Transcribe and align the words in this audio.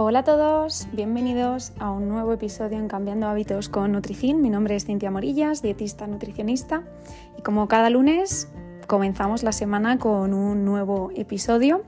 Hola 0.00 0.20
a 0.20 0.22
todos, 0.22 0.86
bienvenidos 0.92 1.72
a 1.80 1.90
un 1.90 2.08
nuevo 2.08 2.32
episodio 2.32 2.78
en 2.78 2.86
Cambiando 2.86 3.26
Hábitos 3.26 3.68
con 3.68 3.90
Nutricin. 3.90 4.40
Mi 4.40 4.48
nombre 4.48 4.76
es 4.76 4.84
Cintia 4.84 5.10
Morillas, 5.10 5.60
dietista 5.60 6.06
nutricionista, 6.06 6.84
y 7.36 7.42
como 7.42 7.66
cada 7.66 7.90
lunes 7.90 8.46
comenzamos 8.86 9.42
la 9.42 9.50
semana 9.50 9.98
con 9.98 10.34
un 10.34 10.64
nuevo 10.64 11.10
episodio. 11.16 11.82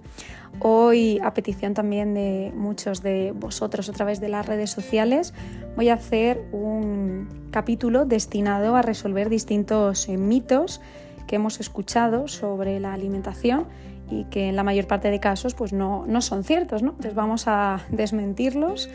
Hoy, 0.59 1.21
a 1.23 1.35
petición 1.35 1.73
también 1.73 2.13
de 2.13 2.53
muchos 2.57 3.01
de 3.01 3.31
vosotros 3.31 3.89
a 3.89 3.93
través 3.93 4.21
de 4.21 4.29
las 4.29 4.45
redes 4.45 4.71
sociales, 4.71 5.33
voy 5.77 5.89
a 5.89 5.95
hacer 5.95 6.49
un 6.51 7.49
capítulo 7.53 8.07
destinado 8.07 8.75
a 8.75 8.83
resolver 8.83 9.29
distintos 9.29 10.09
mitos 10.09 10.81
que 11.29 11.37
hemos 11.37 11.61
escuchado 11.61 12.27
sobre 12.27 12.81
la 12.81 12.93
alimentación 12.93 13.69
y 14.11 14.25
que 14.25 14.49
en 14.49 14.57
la 14.57 14.65
mayor 14.65 14.87
parte 14.87 15.11
de 15.11 15.21
casos 15.21 15.55
pues 15.55 15.73
no, 15.73 16.05
no 16.07 16.21
son 16.21 16.45
ciertos. 16.45 16.83
¿no? 16.83 16.91
Entonces 16.91 17.15
vamos 17.15 17.45
a 17.47 17.81
desmentirlos 17.91 18.91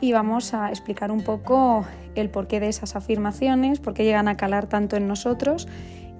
y 0.00 0.12
vamos 0.12 0.54
a 0.54 0.68
explicar 0.68 1.10
un 1.10 1.22
poco 1.22 1.84
el 2.14 2.30
porqué 2.30 2.60
de 2.60 2.68
esas 2.68 2.94
afirmaciones, 2.94 3.80
por 3.80 3.94
qué 3.94 4.04
llegan 4.04 4.28
a 4.28 4.36
calar 4.36 4.66
tanto 4.66 4.96
en 4.96 5.08
nosotros 5.08 5.66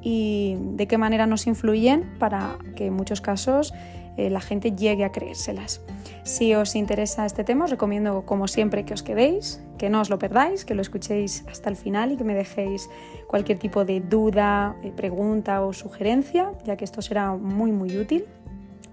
y 0.00 0.56
de 0.60 0.86
qué 0.86 0.98
manera 0.98 1.26
nos 1.26 1.46
influyen 1.46 2.08
para 2.18 2.58
que 2.76 2.86
en 2.86 2.94
muchos 2.94 3.20
casos 3.20 3.74
eh, 4.16 4.30
la 4.30 4.40
gente 4.40 4.72
llegue 4.72 5.04
a 5.04 5.12
creérselas. 5.12 5.80
Si 6.24 6.52
os 6.54 6.74
interesa 6.74 7.24
este 7.24 7.44
tema, 7.44 7.66
os 7.66 7.70
recomiendo 7.70 8.26
como 8.26 8.48
siempre 8.48 8.84
que 8.84 8.92
os 8.92 9.04
quedéis, 9.04 9.62
que 9.78 9.90
no 9.90 10.00
os 10.00 10.10
lo 10.10 10.18
perdáis, 10.18 10.64
que 10.64 10.74
lo 10.74 10.82
escuchéis 10.82 11.44
hasta 11.48 11.70
el 11.70 11.76
final 11.76 12.10
y 12.10 12.16
que 12.16 12.24
me 12.24 12.34
dejéis 12.34 12.90
cualquier 13.28 13.58
tipo 13.60 13.84
de 13.84 14.00
duda, 14.00 14.74
eh, 14.82 14.90
pregunta 14.90 15.62
o 15.62 15.72
sugerencia, 15.72 16.52
ya 16.64 16.76
que 16.76 16.84
esto 16.84 17.00
será 17.00 17.34
muy 17.34 17.70
muy 17.70 17.96
útil 17.96 18.26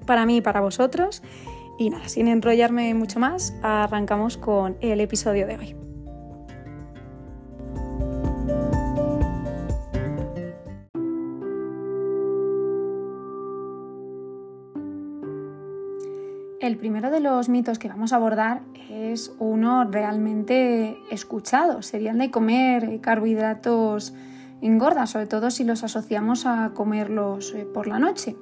para 0.06 0.26
mí 0.26 0.38
y 0.38 0.42
para 0.42 0.62
vosotros. 0.62 1.22
Y 1.78 1.90
nada, 1.90 2.08
sin 2.08 2.28
enrollarme 2.28 2.94
mucho 2.94 3.20
más, 3.20 3.54
arrancamos 3.62 4.38
con 4.38 4.78
el 4.82 5.02
episodio 5.02 5.46
de 5.48 5.58
hoy. 5.58 5.76
El 16.66 16.78
primero 16.78 17.12
de 17.12 17.20
los 17.20 17.48
mitos 17.48 17.78
que 17.78 17.90
vamos 17.90 18.12
a 18.12 18.16
abordar 18.16 18.62
es 18.90 19.32
uno 19.38 19.84
realmente 19.84 20.98
escuchado. 21.12 21.84
Sería 21.84 22.10
el 22.10 22.18
de 22.18 22.32
comer 22.32 23.02
carbohidratos 23.02 24.14
engorda, 24.62 25.06
sobre 25.06 25.28
todo 25.28 25.52
si 25.52 25.64
los 25.64 25.84
asociamos 25.84 26.48
a 26.48 26.72
comerlos 26.74 27.54
eh, 27.54 27.68
por 27.72 27.86
la 27.86 28.00
noche. 28.00 28.36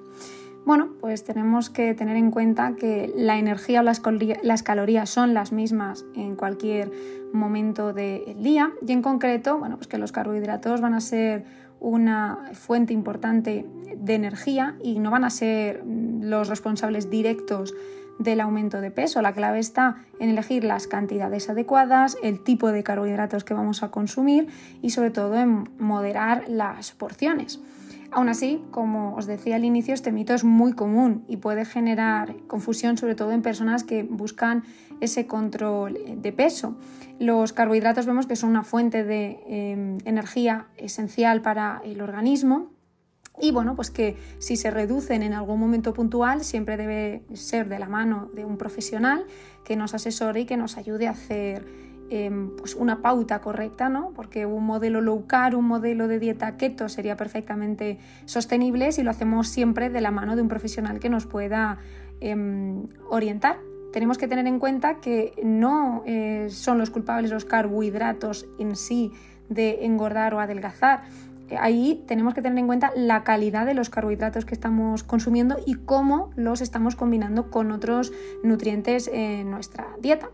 Bueno, 0.65 0.93
pues 1.01 1.25
tenemos 1.25 1.69
que 1.69 1.93
tener 1.93 2.15
en 2.15 2.31
cuenta 2.31 2.75
que 2.77 3.11
la 3.15 3.37
energía 3.37 3.81
o 3.81 3.83
las, 3.83 3.99
calorías 3.99 5.09
son 5.09 5.33
las 5.33 5.51
mismas 5.51 6.05
en 6.15 6.37
cualquier 6.37 6.89
momento 7.33 7.91
del 7.91 8.41
día 8.41 8.71
y 8.85 8.93
en 8.93 9.01
concreto, 9.01 9.57
bueno, 9.57 9.75
pues 9.75 9.87
que 9.87 9.97
los 9.97 10.13
carbohidratos 10.13 10.79
van 10.79 10.93
a 10.93 11.01
ser 11.01 11.43
una 11.81 12.51
fuente 12.53 12.93
importante 12.93 13.65
de 13.97 14.13
energía 14.13 14.77
y 14.81 14.99
no 14.99 15.11
van 15.11 15.25
a 15.25 15.29
ser 15.29 15.83
los 15.85 16.47
responsables 16.47 17.09
directos 17.09 17.73
del 18.19 18.39
aumento 18.39 18.79
de 18.79 18.89
peso. 18.89 19.21
La 19.21 19.33
clave 19.33 19.59
está 19.59 19.97
en 20.19 20.29
elegir 20.29 20.63
las 20.63 20.87
cantidades 20.87 21.49
adecuadas, 21.49 22.15
el 22.23 22.41
tipo 22.41 22.71
de 22.71 22.83
carbohidratos 22.83 23.43
que 23.43 23.53
vamos 23.53 23.83
a 23.83 23.91
consumir 23.91 24.47
y 24.81 24.91
sobre 24.91 25.11
todo 25.11 25.35
en 25.35 25.69
moderar 25.77 26.45
las 26.47 26.93
porciones. 26.93 27.59
Aún 28.15 28.29
así, 28.29 28.63
como 28.69 29.15
os 29.15 29.25
decía 29.25 29.55
al 29.55 29.65
inicio, 29.65 29.95
este 29.95 30.11
mito 30.11 30.35
es 30.35 30.43
muy 30.43 30.73
común 30.73 31.25
y 31.27 31.37
puede 31.37 31.65
generar 31.65 32.35
confusión, 32.45 32.95
sobre 32.95 33.15
todo 33.15 33.31
en 33.31 33.41
personas 33.41 33.83
que 33.83 34.03
buscan 34.03 34.63
ese 35.01 35.25
control 35.25 35.97
de 36.17 36.31
peso. 36.31 36.77
Los 37.19 37.53
carbohidratos 37.53 38.05
vemos 38.05 38.27
que 38.27 38.35
son 38.35 38.51
una 38.51 38.63
fuente 38.63 39.03
de 39.03 39.39
em, 39.47 39.97
energía 40.05 40.67
esencial 40.77 41.41
para 41.41 41.81
el 41.83 42.01
organismo 42.01 42.69
y 43.41 43.51
bueno, 43.51 43.75
pues 43.75 43.89
que 43.89 44.15
si 44.37 44.57
se 44.57 44.69
reducen 44.69 45.23
en 45.23 45.33
algún 45.33 45.59
momento 45.59 45.93
puntual, 45.93 46.43
siempre 46.43 46.77
debe 46.77 47.23
ser 47.33 47.67
de 47.67 47.79
la 47.79 47.89
mano 47.89 48.29
de 48.35 48.45
un 48.45 48.57
profesional 48.57 49.25
que 49.65 49.75
nos 49.75 49.95
asesore 49.95 50.41
y 50.41 50.45
que 50.45 50.55
nos 50.55 50.77
ayude 50.77 51.07
a 51.07 51.11
hacer 51.11 51.65
Em, 52.09 52.55
pues 52.57 52.75
una 52.75 53.01
pauta 53.01 53.39
correcta, 53.39 53.89
¿no? 53.89 54.11
porque 54.15 54.45
un 54.45 54.65
modelo 54.65 55.01
low 55.01 55.25
carb, 55.25 55.57
un 55.57 55.65
modelo 55.65 56.07
de 56.07 56.19
dieta 56.19 56.57
keto 56.57 56.87
sería 56.87 57.17
perfectamente 57.17 57.97
sostenible 58.25 58.91
si 58.91 59.03
lo 59.03 59.09
hacemos 59.09 59.47
siempre 59.47 59.89
de 59.89 60.01
la 60.01 60.11
mano 60.11 60.35
de 60.35 60.41
un 60.41 60.47
profesional 60.47 60.99
que 60.99 61.09
nos 61.09 61.25
pueda 61.25 61.79
em, 62.19 62.87
orientar. 63.09 63.57
Tenemos 63.93 64.17
que 64.17 64.27
tener 64.27 64.45
en 64.47 64.59
cuenta 64.59 64.99
que 64.99 65.33
no 65.43 66.03
eh, 66.05 66.47
son 66.49 66.77
los 66.77 66.89
culpables 66.89 67.31
los 67.31 67.45
carbohidratos 67.45 68.45
en 68.59 68.75
sí 68.75 69.11
de 69.49 69.85
engordar 69.85 70.33
o 70.33 70.39
adelgazar. 70.39 71.03
Ahí 71.59 72.03
tenemos 72.07 72.33
que 72.33 72.41
tener 72.41 72.57
en 72.57 72.67
cuenta 72.67 72.91
la 72.95 73.23
calidad 73.23 73.65
de 73.65 73.73
los 73.73 73.89
carbohidratos 73.89 74.45
que 74.45 74.53
estamos 74.53 75.03
consumiendo 75.03 75.57
y 75.65 75.75
cómo 75.75 76.31
los 76.35 76.61
estamos 76.61 76.95
combinando 76.95 77.49
con 77.49 77.71
otros 77.71 78.11
nutrientes 78.43 79.09
en 79.11 79.49
nuestra 79.49 79.87
dieta. 79.99 80.29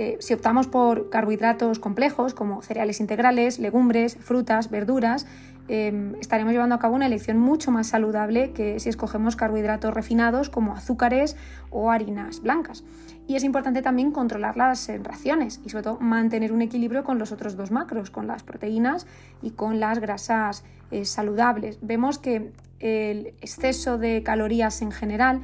Eh, 0.00 0.16
si 0.20 0.32
optamos 0.32 0.68
por 0.68 1.10
carbohidratos 1.10 1.80
complejos 1.80 2.32
como 2.32 2.62
cereales 2.62 3.00
integrales, 3.00 3.58
legumbres, 3.58 4.16
frutas, 4.20 4.70
verduras, 4.70 5.26
em, 5.66 6.14
estaremos 6.20 6.52
llevando 6.52 6.76
a 6.76 6.78
cabo 6.78 6.94
una 6.94 7.06
elección 7.06 7.36
mucho 7.36 7.72
más 7.72 7.88
saludable 7.88 8.52
que 8.52 8.78
si 8.78 8.90
escogemos 8.90 9.34
carbohidratos 9.34 9.92
refinados 9.92 10.50
como 10.50 10.76
azúcares 10.76 11.34
o 11.70 11.90
harinas 11.90 12.42
blancas. 12.42 12.84
Y 13.26 13.34
es 13.34 13.42
importante 13.42 13.82
también 13.82 14.12
controlar 14.12 14.56
las 14.56 14.88
raciones 15.02 15.60
y 15.64 15.70
sobre 15.70 15.82
todo 15.82 15.98
mantener 15.98 16.52
un 16.52 16.62
equilibrio 16.62 17.02
con 17.02 17.18
los 17.18 17.32
otros 17.32 17.56
dos 17.56 17.72
macros, 17.72 18.10
con 18.10 18.28
las 18.28 18.44
proteínas 18.44 19.04
y 19.42 19.50
con 19.50 19.80
las 19.80 19.98
grasas 19.98 20.62
eh, 20.92 21.06
saludables. 21.06 21.80
Vemos 21.82 22.20
que 22.20 22.52
el 22.78 23.34
exceso 23.40 23.98
de 23.98 24.22
calorías 24.22 24.80
en 24.80 24.92
general 24.92 25.40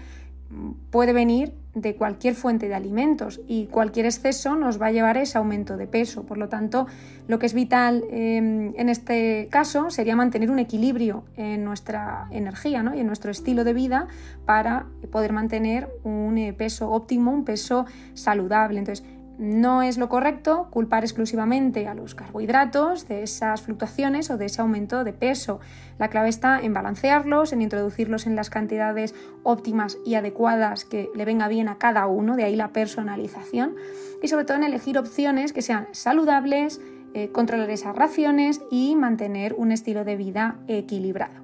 puede 0.90 1.12
venir 1.12 1.54
de 1.74 1.96
cualquier 1.96 2.34
fuente 2.34 2.68
de 2.68 2.74
alimentos 2.74 3.40
y 3.48 3.66
cualquier 3.66 4.06
exceso 4.06 4.54
nos 4.54 4.80
va 4.80 4.86
a 4.86 4.92
llevar 4.92 5.18
a 5.18 5.22
ese 5.22 5.38
aumento 5.38 5.76
de 5.76 5.86
peso. 5.86 6.24
Por 6.24 6.38
lo 6.38 6.48
tanto, 6.48 6.86
lo 7.26 7.38
que 7.38 7.46
es 7.46 7.54
vital 7.54 8.04
em, 8.10 8.72
en 8.76 8.88
este 8.88 9.48
caso 9.50 9.90
sería 9.90 10.14
mantener 10.14 10.50
un 10.50 10.60
equilibrio 10.60 11.24
en 11.36 11.64
nuestra 11.64 12.28
energía 12.30 12.84
y 12.94 13.00
en 13.00 13.06
nuestro 13.06 13.30
estilo 13.30 13.64
de 13.64 13.72
vida 13.72 14.06
para 14.46 14.86
poder 15.10 15.32
mantener 15.32 15.88
un 16.04 16.38
eh, 16.38 16.52
peso 16.52 16.90
óptimo, 16.90 17.32
un 17.32 17.44
peso 17.44 17.86
saludable. 18.14 18.78
Entonces, 18.78 19.04
no 19.38 19.82
es 19.82 19.98
lo 19.98 20.08
correcto 20.08 20.68
culpar 20.70 21.02
exclusivamente 21.02 21.88
a 21.88 21.94
los 21.94 22.14
carbohidratos 22.14 23.08
de 23.08 23.22
esas 23.22 23.62
fluctuaciones 23.62 24.30
o 24.30 24.36
de 24.36 24.46
ese 24.46 24.60
aumento 24.60 25.02
de 25.02 25.12
peso. 25.12 25.60
La 25.98 26.08
clave 26.08 26.28
está 26.28 26.60
en 26.60 26.72
balancearlos, 26.72 27.52
en 27.52 27.62
introducirlos 27.62 28.26
en 28.26 28.36
las 28.36 28.50
cantidades 28.50 29.14
óptimas 29.42 29.98
y 30.04 30.14
adecuadas 30.14 30.84
que 30.84 31.10
le 31.14 31.24
venga 31.24 31.48
bien 31.48 31.68
a 31.68 31.78
cada 31.78 32.06
uno, 32.06 32.36
de 32.36 32.44
ahí 32.44 32.56
la 32.56 32.72
personalización, 32.72 33.74
y 34.22 34.28
sobre 34.28 34.44
todo 34.44 34.56
en 34.56 34.64
elegir 34.64 34.98
opciones 34.98 35.52
que 35.52 35.62
sean 35.62 35.88
saludables, 35.92 36.80
eh, 37.14 37.30
controlar 37.30 37.70
esas 37.70 37.96
raciones 37.96 38.60
y 38.70 38.94
mantener 38.96 39.54
un 39.54 39.72
estilo 39.72 40.04
de 40.04 40.16
vida 40.16 40.58
equilibrado. 40.68 41.42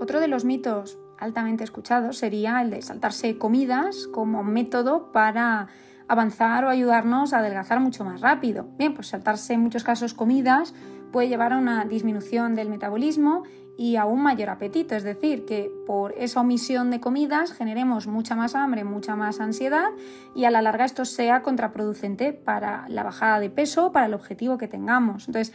Otro 0.00 0.20
de 0.20 0.28
los 0.28 0.44
mitos 0.44 0.98
altamente 1.18 1.62
escuchados 1.62 2.18
sería 2.18 2.60
el 2.60 2.70
de 2.70 2.82
saltarse 2.82 3.38
comidas 3.38 4.08
como 4.08 4.42
método 4.42 5.12
para 5.12 5.68
avanzar 6.12 6.64
o 6.64 6.68
ayudarnos 6.68 7.32
a 7.32 7.38
adelgazar 7.38 7.80
mucho 7.80 8.04
más 8.04 8.20
rápido. 8.20 8.68
Bien, 8.76 8.94
pues 8.94 9.08
saltarse 9.08 9.54
en 9.54 9.60
muchos 9.60 9.82
casos 9.82 10.14
comidas 10.14 10.74
puede 11.10 11.28
llevar 11.28 11.52
a 11.52 11.58
una 11.58 11.84
disminución 11.84 12.54
del 12.54 12.68
metabolismo 12.68 13.44
y 13.78 13.96
a 13.96 14.04
un 14.04 14.22
mayor 14.22 14.50
apetito, 14.50 14.94
es 14.94 15.02
decir, 15.02 15.46
que 15.46 15.70
por 15.86 16.12
esa 16.18 16.40
omisión 16.40 16.90
de 16.90 17.00
comidas 17.00 17.52
generemos 17.52 18.06
mucha 18.06 18.34
más 18.34 18.54
hambre, 18.54 18.84
mucha 18.84 19.16
más 19.16 19.40
ansiedad 19.40 19.88
y 20.34 20.44
a 20.44 20.50
la 20.50 20.60
larga 20.60 20.84
esto 20.84 21.06
sea 21.06 21.42
contraproducente 21.42 22.34
para 22.34 22.86
la 22.88 23.02
bajada 23.02 23.40
de 23.40 23.48
peso, 23.48 23.90
para 23.90 24.06
el 24.06 24.14
objetivo 24.14 24.58
que 24.58 24.68
tengamos. 24.68 25.26
Entonces, 25.28 25.54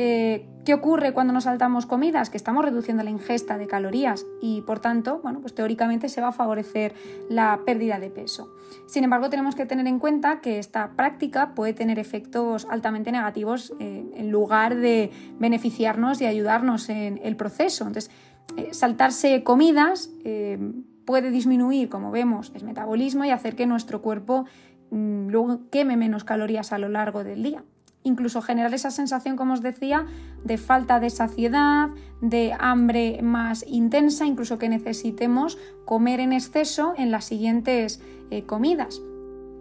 eh, 0.00 0.46
¿Qué 0.64 0.74
ocurre 0.74 1.12
cuando 1.12 1.32
nos 1.32 1.44
saltamos 1.44 1.84
comidas? 1.84 2.30
Que 2.30 2.36
estamos 2.36 2.64
reduciendo 2.64 3.02
la 3.02 3.10
ingesta 3.10 3.58
de 3.58 3.66
calorías 3.66 4.26
y 4.40 4.60
por 4.60 4.78
tanto, 4.78 5.18
bueno, 5.24 5.40
pues 5.40 5.56
teóricamente 5.56 6.08
se 6.08 6.20
va 6.20 6.28
a 6.28 6.32
favorecer 6.32 6.94
la 7.28 7.58
pérdida 7.66 7.98
de 7.98 8.08
peso. 8.08 8.48
Sin 8.86 9.02
embargo, 9.02 9.28
tenemos 9.28 9.56
que 9.56 9.66
tener 9.66 9.88
en 9.88 9.98
cuenta 9.98 10.40
que 10.40 10.60
esta 10.60 10.90
práctica 10.90 11.52
puede 11.56 11.72
tener 11.72 11.98
efectos 11.98 12.64
altamente 12.70 13.10
negativos 13.10 13.72
eh, 13.80 14.08
en 14.14 14.30
lugar 14.30 14.76
de 14.76 15.10
beneficiarnos 15.40 16.20
y 16.20 16.26
ayudarnos 16.26 16.90
en 16.90 17.18
el 17.24 17.34
proceso. 17.34 17.84
Entonces, 17.84 18.12
eh, 18.56 18.68
saltarse 18.72 19.42
comidas 19.42 20.12
puede 21.04 21.30
disminuir, 21.32 21.88
como 21.88 22.12
vemos, 22.12 22.52
el 22.54 22.62
metabolismo 22.62 23.24
y 23.24 23.30
hacer 23.30 23.56
que 23.56 23.66
nuestro 23.66 24.00
cuerpo 24.00 24.44
mm, 24.92 25.28
luego 25.28 25.62
queme 25.72 25.96
menos 25.96 26.22
calorías 26.22 26.72
a 26.72 26.78
lo 26.78 26.88
largo 26.88 27.24
del 27.24 27.42
día 27.42 27.64
incluso 28.08 28.42
generar 28.42 28.74
esa 28.74 28.90
sensación, 28.90 29.36
como 29.36 29.54
os 29.54 29.62
decía, 29.62 30.06
de 30.44 30.58
falta 30.58 30.98
de 30.98 31.10
saciedad, 31.10 31.90
de 32.20 32.54
hambre 32.58 33.20
más 33.22 33.64
intensa, 33.68 34.26
incluso 34.26 34.58
que 34.58 34.68
necesitemos 34.68 35.58
comer 35.84 36.20
en 36.20 36.32
exceso 36.32 36.94
en 36.96 37.10
las 37.10 37.24
siguientes 37.24 38.00
eh, 38.30 38.42
comidas. 38.44 39.00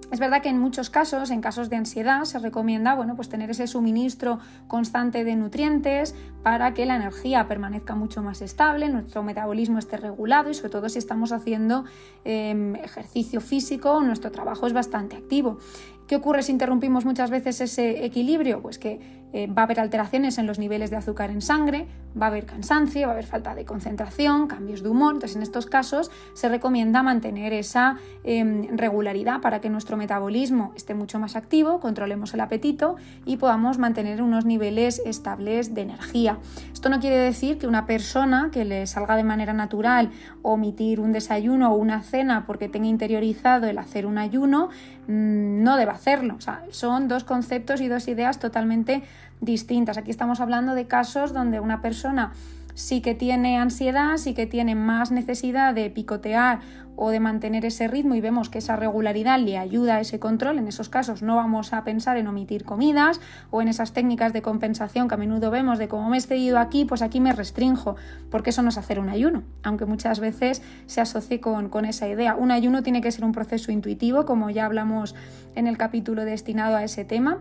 es 0.09 0.19
verdad 0.19 0.41
que 0.41 0.47
en 0.47 0.57
muchos 0.57 0.89
casos, 0.89 1.31
en 1.31 1.41
casos 1.41 1.69
de 1.69 1.75
ansiedad, 1.75 2.23
se 2.23 2.39
recomienda 2.39 2.95
bueno, 2.95 3.15
pues 3.17 3.27
tener 3.27 3.49
ese 3.49 3.67
suministro 3.67 4.39
constante 4.67 5.25
de 5.25 5.35
nutrientes 5.35 6.15
para 6.43 6.73
que 6.73 6.85
la 6.85 6.95
energía 6.95 7.45
permanezca 7.47 7.93
mucho 7.93 8.23
más 8.23 8.41
estable, 8.41 8.87
nuestro 8.87 9.21
metabolismo 9.21 9.79
esté 9.79 9.97
regulado 9.97 10.49
y 10.49 10.53
sobre 10.53 10.69
todo 10.69 10.87
si 10.87 10.99
estamos 10.99 11.33
haciendo 11.33 11.83
em, 12.23 12.75
ejercicio 12.75 13.41
físico, 13.41 14.01
nuestro 14.01 14.31
trabajo 14.31 14.65
es 14.65 14.73
bastante 14.73 15.17
activo. 15.17 15.59
¿Qué 16.07 16.15
ocurre 16.15 16.41
si 16.41 16.53
interrumpimos 16.53 17.03
muchas 17.03 17.29
veces 17.29 17.59
ese 17.59 18.05
equilibrio? 18.05 18.61
Pues 18.61 18.79
que 18.79 18.99
eh, 19.33 19.47
va 19.47 19.63
a 19.63 19.65
haber 19.65 19.81
alteraciones 19.81 20.37
en 20.37 20.47
los 20.47 20.57
niveles 20.57 20.89
de 20.89 20.95
azúcar 20.95 21.31
en 21.31 21.41
sangre, 21.41 21.85
va 22.19 22.27
a 22.27 22.29
haber 22.29 22.45
cansancio, 22.45 23.07
va 23.07 23.09
a 23.09 23.13
haber 23.13 23.25
falta 23.25 23.53
de 23.55 23.65
concentración, 23.65 24.47
cambios 24.47 24.83
de 24.83 24.89
humor. 24.89 25.15
Entonces, 25.15 25.35
en 25.35 25.43
estos 25.43 25.65
casos 25.65 26.09
se 26.33 26.47
recomienda 26.47 27.03
mantener 27.03 27.51
esa 27.51 27.97
em, 28.23 28.77
regularidad 28.77 29.41
para 29.41 29.59
que 29.59 29.69
nuestro 29.69 29.97
metabolismo 29.97 30.71
esté 30.77 30.93
mucho 30.93 31.19
más 31.19 31.35
activo, 31.35 31.81
controlemos 31.81 32.33
el 32.33 32.39
apetito 32.39 32.95
y 33.25 33.35
podamos 33.35 33.77
mantener 33.77 34.21
unos 34.21 34.45
niveles 34.45 35.01
estables 35.05 35.73
de 35.73 35.81
energía. 35.81 36.39
Esto 36.71 36.87
no 36.87 37.01
quiere 37.01 37.17
decir 37.17 37.57
que 37.57 37.67
una 37.67 37.85
persona 37.85 38.49
que 38.51 38.63
le 38.63 38.87
salga 38.87 39.17
de 39.17 39.25
manera 39.25 39.51
natural 39.51 40.11
omitir 40.41 41.01
un 41.01 41.11
desayuno 41.11 41.73
o 41.73 41.75
una 41.75 42.01
cena 42.01 42.45
porque 42.47 42.69
tenga 42.69 42.87
interiorizado 42.87 43.67
el 43.67 43.77
hacer 43.77 44.05
un 44.05 44.17
ayuno, 44.17 44.69
no 45.07 45.77
deba 45.77 45.93
hacerlo. 45.93 46.35
O 46.37 46.41
sea, 46.41 46.63
son 46.71 47.07
dos 47.07 47.23
conceptos 47.23 47.81
y 47.81 47.87
dos 47.87 48.07
ideas 48.07 48.39
totalmente 48.39 49.03
distintas. 49.41 49.97
Aquí 49.97 50.11
estamos 50.11 50.39
hablando 50.39 50.75
de 50.75 50.87
casos 50.87 51.33
donde 51.33 51.59
una 51.59 51.81
persona 51.81 52.33
sí 52.77 53.01
que 53.01 53.15
tiene 53.15 53.57
ansiedad, 53.57 54.17
sí 54.17 54.35
que 54.35 54.45
tiene 54.45 54.75
más 54.75 55.09
necesidad 55.11 55.73
de 55.73 55.89
picotear 55.89 56.59
o 56.95 57.09
de 57.09 57.19
mantener 57.19 57.65
ese 57.65 57.87
ritmo 57.87 58.13
y 58.13 58.21
vemos 58.21 58.49
que 58.49 58.59
esa 58.59 58.75
regularidad 58.75 59.39
le 59.39 59.57
ayuda 59.57 59.95
a 59.95 59.99
ese 59.99 60.19
control, 60.19 60.59
en 60.59 60.67
esos 60.67 60.87
casos 60.87 61.23
no 61.23 61.35
vamos 61.37 61.73
a 61.73 61.83
pensar 61.83 62.17
en 62.17 62.27
omitir 62.27 62.65
comidas 62.65 63.19
o 63.49 63.63
en 63.63 63.67
esas 63.67 63.93
técnicas 63.93 64.31
de 64.31 64.43
compensación 64.43 65.07
que 65.07 65.15
a 65.15 65.17
menudo 65.17 65.49
vemos 65.49 65.79
de 65.79 65.87
cómo 65.87 66.07
me 66.09 66.17
he 66.17 66.19
excedido 66.19 66.59
aquí, 66.59 66.85
pues 66.85 67.01
aquí 67.01 67.19
me 67.19 67.33
restrinjo, 67.33 67.95
porque 68.29 68.51
eso 68.51 68.61
no 68.61 68.69
es 68.69 68.77
hacer 68.77 68.99
un 68.99 69.09
ayuno, 69.09 69.43
aunque 69.63 69.85
muchas 69.85 70.19
veces 70.19 70.61
se 70.85 71.01
asocie 71.01 71.39
con, 71.39 71.69
con 71.69 71.85
esa 71.85 72.07
idea. 72.07 72.35
Un 72.35 72.51
ayuno 72.51 72.83
tiene 72.83 73.01
que 73.01 73.11
ser 73.11 73.25
un 73.25 73.31
proceso 73.31 73.71
intuitivo, 73.71 74.25
como 74.25 74.51
ya 74.51 74.65
hablamos 74.65 75.15
en 75.55 75.65
el 75.65 75.77
capítulo 75.77 76.25
destinado 76.25 76.75
a 76.75 76.83
ese 76.83 77.05
tema 77.05 77.39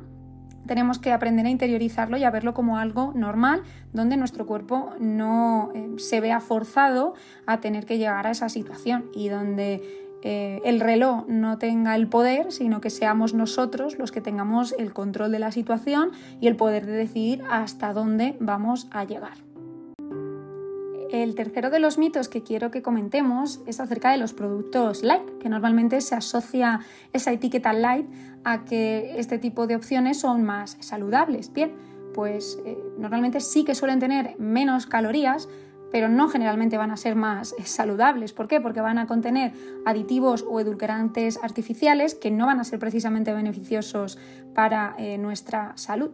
tenemos 0.67 0.99
que 0.99 1.13
aprender 1.13 1.47
a 1.47 1.51
interiorizarlo 1.51 2.17
y 2.17 2.25
a 2.25 2.31
verlo 2.31 2.55
como 2.55 2.79
algo 2.79 3.13
normal, 3.15 3.63
donde 3.93 4.17
nuestro 4.17 4.47
cuerpo 4.47 4.91
no 4.99 5.71
eh, 5.75 5.95
se 5.99 6.21
vea 6.21 6.41
forzado 6.41 7.15
a 7.47 7.61
tener 7.61 7.87
que 7.87 7.99
llegar 7.99 8.27
a 8.27 8.31
esa 8.31 8.49
situación 8.49 9.07
y 9.15 9.29
donde 9.29 10.07
eh, 10.23 10.61
el 10.65 10.81
reloj 10.81 11.27
no 11.29 11.59
tenga 11.59 11.95
el 11.95 12.09
poder, 12.09 12.51
sino 12.51 12.81
que 12.81 12.91
seamos 12.91 13.35
nosotros 13.35 13.99
los 13.99 14.13
que 14.13 14.21
tengamos 14.21 14.75
el 14.79 14.93
control 14.93 15.31
de 15.31 15.39
la 15.39 15.53
situación 15.53 16.11
y 16.41 16.49
el 16.49 16.57
poder 16.57 16.87
de 16.87 16.93
decidir 16.93 17.45
hasta 17.51 17.93
dónde 17.93 18.37
vamos 18.41 18.89
a 18.91 19.05
llegar. 19.05 19.46
El 21.11 21.37
tercero 21.37 21.71
de 21.71 21.79
los 21.79 21.99
mitos 21.99 22.29
que 22.29 22.43
quiero 22.43 22.71
que 22.71 22.83
comentemos 22.83 23.61
es 23.67 23.79
acerca 23.79 24.11
de 24.11 24.19
los 24.19 24.33
productos 24.33 25.05
light, 25.05 25.39
que 25.39 25.49
normalmente 25.49 26.01
se 26.01 26.17
asocia 26.17 26.81
esa 27.13 27.33
etiqueta 27.33 27.73
light 27.73 28.07
a 28.45 28.65
que 28.65 29.19
este 29.19 29.39
tipo 29.39 29.67
de 29.69 29.77
opciones 29.77 30.19
son 30.19 30.43
más 30.43 30.77
saludables. 30.81 31.53
Bien, 31.53 31.73
pues 32.13 32.59
eh, 32.65 32.77
normalmente 32.99 33.41
sí 33.41 33.65
que 33.65 33.77
suelen 33.77 34.01
tener 34.01 34.37
menos 34.39 34.87
calorías, 34.87 35.49
pero 35.93 36.09
no 36.09 36.29
generalmente 36.29 36.77
van 36.77 36.91
a 36.91 36.97
ser 36.97 37.15
más 37.15 37.55
saludables. 37.65 38.33
¿Por 38.33 38.49
qué? 38.49 38.61
Porque 38.61 38.81
van 38.81 38.99
a 38.99 39.07
contener 39.07 39.53
aditivos 39.85 40.45
o 40.49 40.59
edulcorantes 40.59 41.39
artificiales 41.41 42.17
que 42.17 42.33
no 42.33 42.47
van 42.47 42.59
a 42.59 42.65
ser 42.65 42.81
precisamente 42.81 43.33
beneficiosos 43.33 44.19
para 44.55 44.97
eh, 44.99 45.19
nuestra 45.19 45.73
salud. 45.77 46.11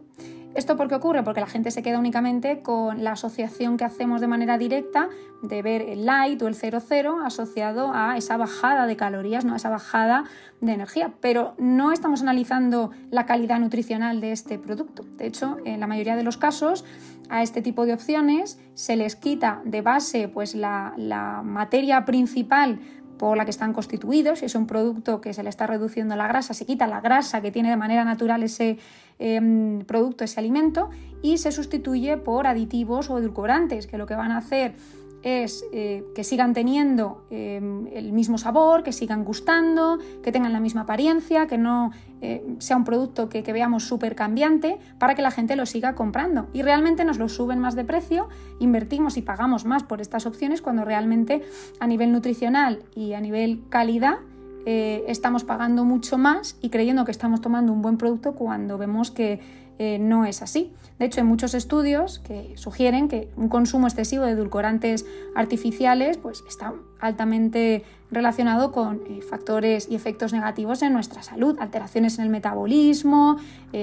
¿Esto 0.55 0.77
por 0.77 0.87
qué 0.87 0.95
ocurre? 0.95 1.23
Porque 1.23 1.41
la 1.41 1.47
gente 1.47 1.71
se 1.71 1.81
queda 1.81 1.97
únicamente 1.97 2.61
con 2.61 3.03
la 3.03 3.13
asociación 3.13 3.75
que 3.75 3.85
hacemos 3.85 4.21
de 4.21 4.27
manera 4.27 4.59
directa 4.59 5.09
de 5.41 5.63
ver 5.63 5.81
el 5.81 6.05
light 6.05 6.39
o 6.43 6.47
el 6.47 6.53
00 6.53 7.25
asociado 7.25 7.91
a 7.91 8.17
esa 8.17 8.37
bajada 8.37 8.85
de 8.85 8.95
calorías, 8.95 9.45
no 9.45 9.53
a 9.53 9.55
esa 9.57 9.69
bajada 9.69 10.25
de 10.61 10.73
energía, 10.73 11.11
pero 11.21 11.55
no 11.57 11.91
estamos 11.91 12.21
analizando 12.21 12.91
la 13.09 13.25
calidad 13.25 13.59
nutricional 13.59 14.21
de 14.21 14.31
este 14.31 14.59
producto. 14.59 15.03
De 15.17 15.25
hecho, 15.25 15.57
en 15.65 15.79
la 15.79 15.87
mayoría 15.87 16.15
de 16.15 16.23
los 16.23 16.37
casos, 16.37 16.85
a 17.29 17.41
este 17.41 17.63
tipo 17.63 17.87
de 17.87 17.93
opciones 17.93 18.59
se 18.75 18.95
les 18.95 19.15
quita 19.15 19.61
de 19.65 19.81
base 19.81 20.27
pues, 20.27 20.53
la, 20.53 20.93
la 20.97 21.41
materia 21.43 22.05
principal 22.05 22.79
por 23.23 23.37
la 23.37 23.45
que 23.45 23.51
están 23.51 23.71
constituidos. 23.71 24.39
Si 24.39 24.45
es 24.47 24.53
un 24.53 24.67
producto 24.67 25.21
que 25.21 25.33
se 25.33 25.43
le 25.43 25.49
está 25.49 25.65
reduciendo 25.65 26.13
la 26.17 26.27
grasa, 26.27 26.53
se 26.53 26.65
quita 26.65 26.87
la 26.87 26.99
grasa 26.99 27.41
que 27.41 27.51
tiene 27.51 27.69
de 27.69 27.77
manera 27.77 28.03
natural 28.03 28.43
ese 28.43 28.79
em, 29.17 29.79
producto, 29.85 30.25
ese 30.25 30.41
alimento, 30.41 30.89
y 31.21 31.37
se 31.37 31.53
sustituye 31.53 32.17
por 32.17 32.47
aditivos 32.47 33.09
o 33.09 33.17
edulcorantes, 33.17 33.87
que 33.87 33.97
lo 33.97 34.07
que 34.07 34.15
van 34.15 34.31
a 34.31 34.39
hacer 34.39 34.75
es 35.23 35.65
eh, 35.71 36.03
que 36.13 36.23
sigan 36.23 36.53
teniendo 36.53 37.25
em, 37.29 37.87
el 37.87 38.11
mismo 38.11 38.37
sabor, 38.37 38.83
que 38.83 38.91
sigan 38.91 39.23
gustando, 39.23 39.97
que 40.21 40.31
tengan 40.31 40.53
la 40.53 40.59
misma 40.59 40.81
apariencia, 40.81 41.47
que 41.47 41.57
no 41.57 41.91
eh, 42.21 42.45
sea 42.59 42.77
un 42.77 42.83
producto 42.83 43.29
que, 43.29 43.41
que 43.41 43.53
veamos 43.53 43.85
súper 43.85 44.15
cambiante 44.15 44.77
para 44.99 45.15
que 45.15 45.21
la 45.21 45.31
gente 45.31 45.55
lo 45.55 45.65
siga 45.65 45.95
comprando. 45.95 46.47
Y 46.53 46.61
realmente 46.61 47.05
nos 47.05 47.17
lo 47.17 47.29
suben 47.29 47.59
más 47.59 47.75
de 47.75 47.85
precio, 47.85 48.27
invertimos 48.59 49.17
y 49.17 49.21
pagamos 49.21 49.65
más 49.65 49.83
por 49.83 50.01
estas 50.01 50.25
opciones 50.25 50.61
cuando 50.61 50.83
realmente 50.83 51.41
a 51.79 51.87
nivel 51.87 52.11
nutricional 52.11 52.83
y 52.93 53.13
a 53.13 53.21
nivel 53.21 53.63
calidad 53.69 54.19
eh, 54.65 55.03
estamos 55.09 55.43
pagando 55.43 55.83
mucho 55.83 56.17
más 56.17 56.57
y 56.61 56.69
creyendo 56.69 57.03
que 57.03 57.11
estamos 57.11 57.41
tomando 57.41 57.73
un 57.73 57.81
buen 57.81 57.97
producto 57.97 58.33
cuando 58.33 58.77
vemos 58.77 59.11
que 59.11 59.41
eh, 59.79 59.97
no 59.99 60.25
es 60.25 60.41
así. 60.41 60.73
De 60.99 61.05
hecho, 61.05 61.21
hay 61.21 61.27
muchos 61.27 61.53
estudios 61.53 62.19
que 62.19 62.53
sugieren 62.55 63.07
que 63.07 63.29
un 63.35 63.49
consumo 63.49 63.87
excesivo 63.87 64.23
de 64.23 64.31
edulcorantes 64.31 65.05
artificiales 65.35 66.17
pues, 66.17 66.43
está 66.47 66.73
altamente 66.99 67.83
relacionado 68.11 68.71
con 68.71 69.01
eh, 69.07 69.21
factores 69.21 69.87
y 69.89 69.95
efectos 69.95 70.33
negativos 70.33 70.81
en 70.83 70.93
nuestra 70.93 71.23
salud, 71.23 71.57
alteraciones 71.59 72.19
en 72.19 72.25
el 72.25 72.29
metabolismo, 72.29 73.37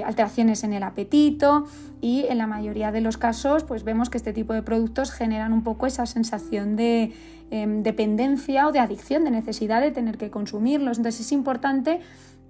alteraciones 0.05 0.63
en 0.63 0.73
el 0.73 0.83
apetito 0.83 1.65
y 1.99 2.25
en 2.29 2.37
la 2.37 2.47
mayoría 2.47 2.93
de 2.93 3.01
los 3.01 3.17
casos 3.17 3.65
pues 3.65 3.83
vemos 3.83 4.09
que 4.09 4.17
este 4.17 4.31
tipo 4.31 4.53
de 4.53 4.63
productos 4.63 5.11
generan 5.11 5.51
un 5.51 5.63
poco 5.63 5.85
esa 5.85 6.05
sensación 6.05 6.77
de 6.77 7.13
Em, 7.53 7.83
dependencia 7.83 8.65
o 8.65 8.71
de 8.71 8.79
adicción, 8.79 9.25
de 9.25 9.31
necesidad 9.31 9.81
de 9.81 9.91
tener 9.91 10.17
que 10.17 10.29
consumirlos. 10.29 10.97
Entonces 10.97 11.25
es 11.25 11.31
importante 11.33 11.99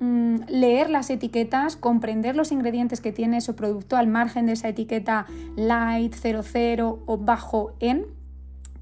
leer 0.01 0.89
las 0.89 1.09
etiquetas, 1.09 1.75
comprender 1.75 2.35
los 2.35 2.51
ingredientes 2.51 3.01
que 3.01 3.11
tiene 3.11 3.37
ese 3.37 3.53
producto 3.53 3.97
al 3.97 4.07
margen 4.07 4.47
de 4.47 4.53
esa 4.53 4.67
etiqueta 4.69 5.27
light, 5.55 6.15
00 6.15 7.03
o 7.05 7.17
bajo 7.17 7.73
en, 7.79 8.07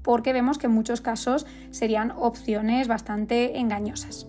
porque 0.02 0.32
vemos 0.32 0.56
que 0.56 0.66
en 0.66 0.72
muchos 0.72 1.00
casos 1.00 1.46
serían 1.70 2.12
opciones 2.12 2.88
bastante 2.88 3.58
engañosas. 3.58 4.26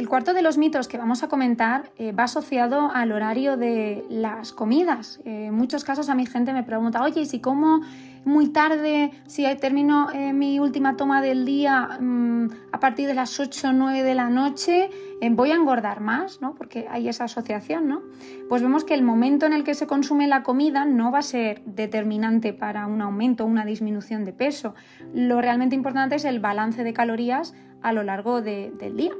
El 0.00 0.08
cuarto 0.08 0.32
de 0.32 0.40
los 0.40 0.56
mitos 0.56 0.88
que 0.88 0.96
vamos 0.96 1.22
a 1.22 1.28
comentar 1.28 1.92
eh, 1.96 2.12
va 2.12 2.24
asociado 2.24 2.90
al 2.90 3.12
horario 3.12 3.58
de 3.58 4.06
las 4.08 4.52
comidas. 4.52 5.20
Eh, 5.26 5.46
en 5.48 5.54
muchos 5.54 5.84
casos 5.84 6.08
a 6.08 6.14
mi 6.14 6.24
gente 6.24 6.54
me 6.54 6.62
pregunta, 6.62 7.02
oye, 7.02 7.20
¿y 7.20 7.26
si 7.26 7.40
como 7.40 7.82
muy 8.24 8.48
tarde, 8.48 9.10
si 9.26 9.46
termino 9.56 10.10
eh, 10.12 10.32
mi 10.32 10.58
última 10.60 10.96
toma 10.96 11.22
del 11.22 11.44
día 11.44 11.98
mm, 12.00 12.48
a 12.72 12.80
partir 12.80 13.06
de 13.06 13.14
las 13.14 13.38
8 13.40 13.68
o 13.68 13.72
9 13.72 14.02
de 14.02 14.14
la 14.14 14.28
noche, 14.28 14.90
voy 15.30 15.50
a 15.50 15.54
engordar 15.54 16.00
más, 16.00 16.40
¿no? 16.40 16.54
Porque 16.54 16.86
hay 16.90 17.08
esa 17.08 17.24
asociación, 17.24 17.88
¿no? 17.88 18.02
Pues 18.48 18.62
vemos 18.62 18.84
que 18.84 18.94
el 18.94 19.02
momento 19.02 19.46
en 19.46 19.52
el 19.52 19.64
que 19.64 19.74
se 19.74 19.86
consume 19.86 20.26
la 20.26 20.42
comida 20.42 20.84
no 20.84 21.10
va 21.12 21.18
a 21.18 21.22
ser 21.22 21.62
determinante 21.64 22.52
para 22.52 22.86
un 22.86 23.02
aumento 23.02 23.44
o 23.44 23.46
una 23.46 23.64
disminución 23.64 24.24
de 24.24 24.32
peso. 24.32 24.74
Lo 25.14 25.40
realmente 25.40 25.74
importante 25.74 26.16
es 26.16 26.24
el 26.24 26.40
balance 26.40 26.84
de 26.84 26.92
calorías 26.92 27.54
a 27.82 27.92
lo 27.92 28.02
largo 28.02 28.42
del 28.42 28.96
día. 28.96 29.12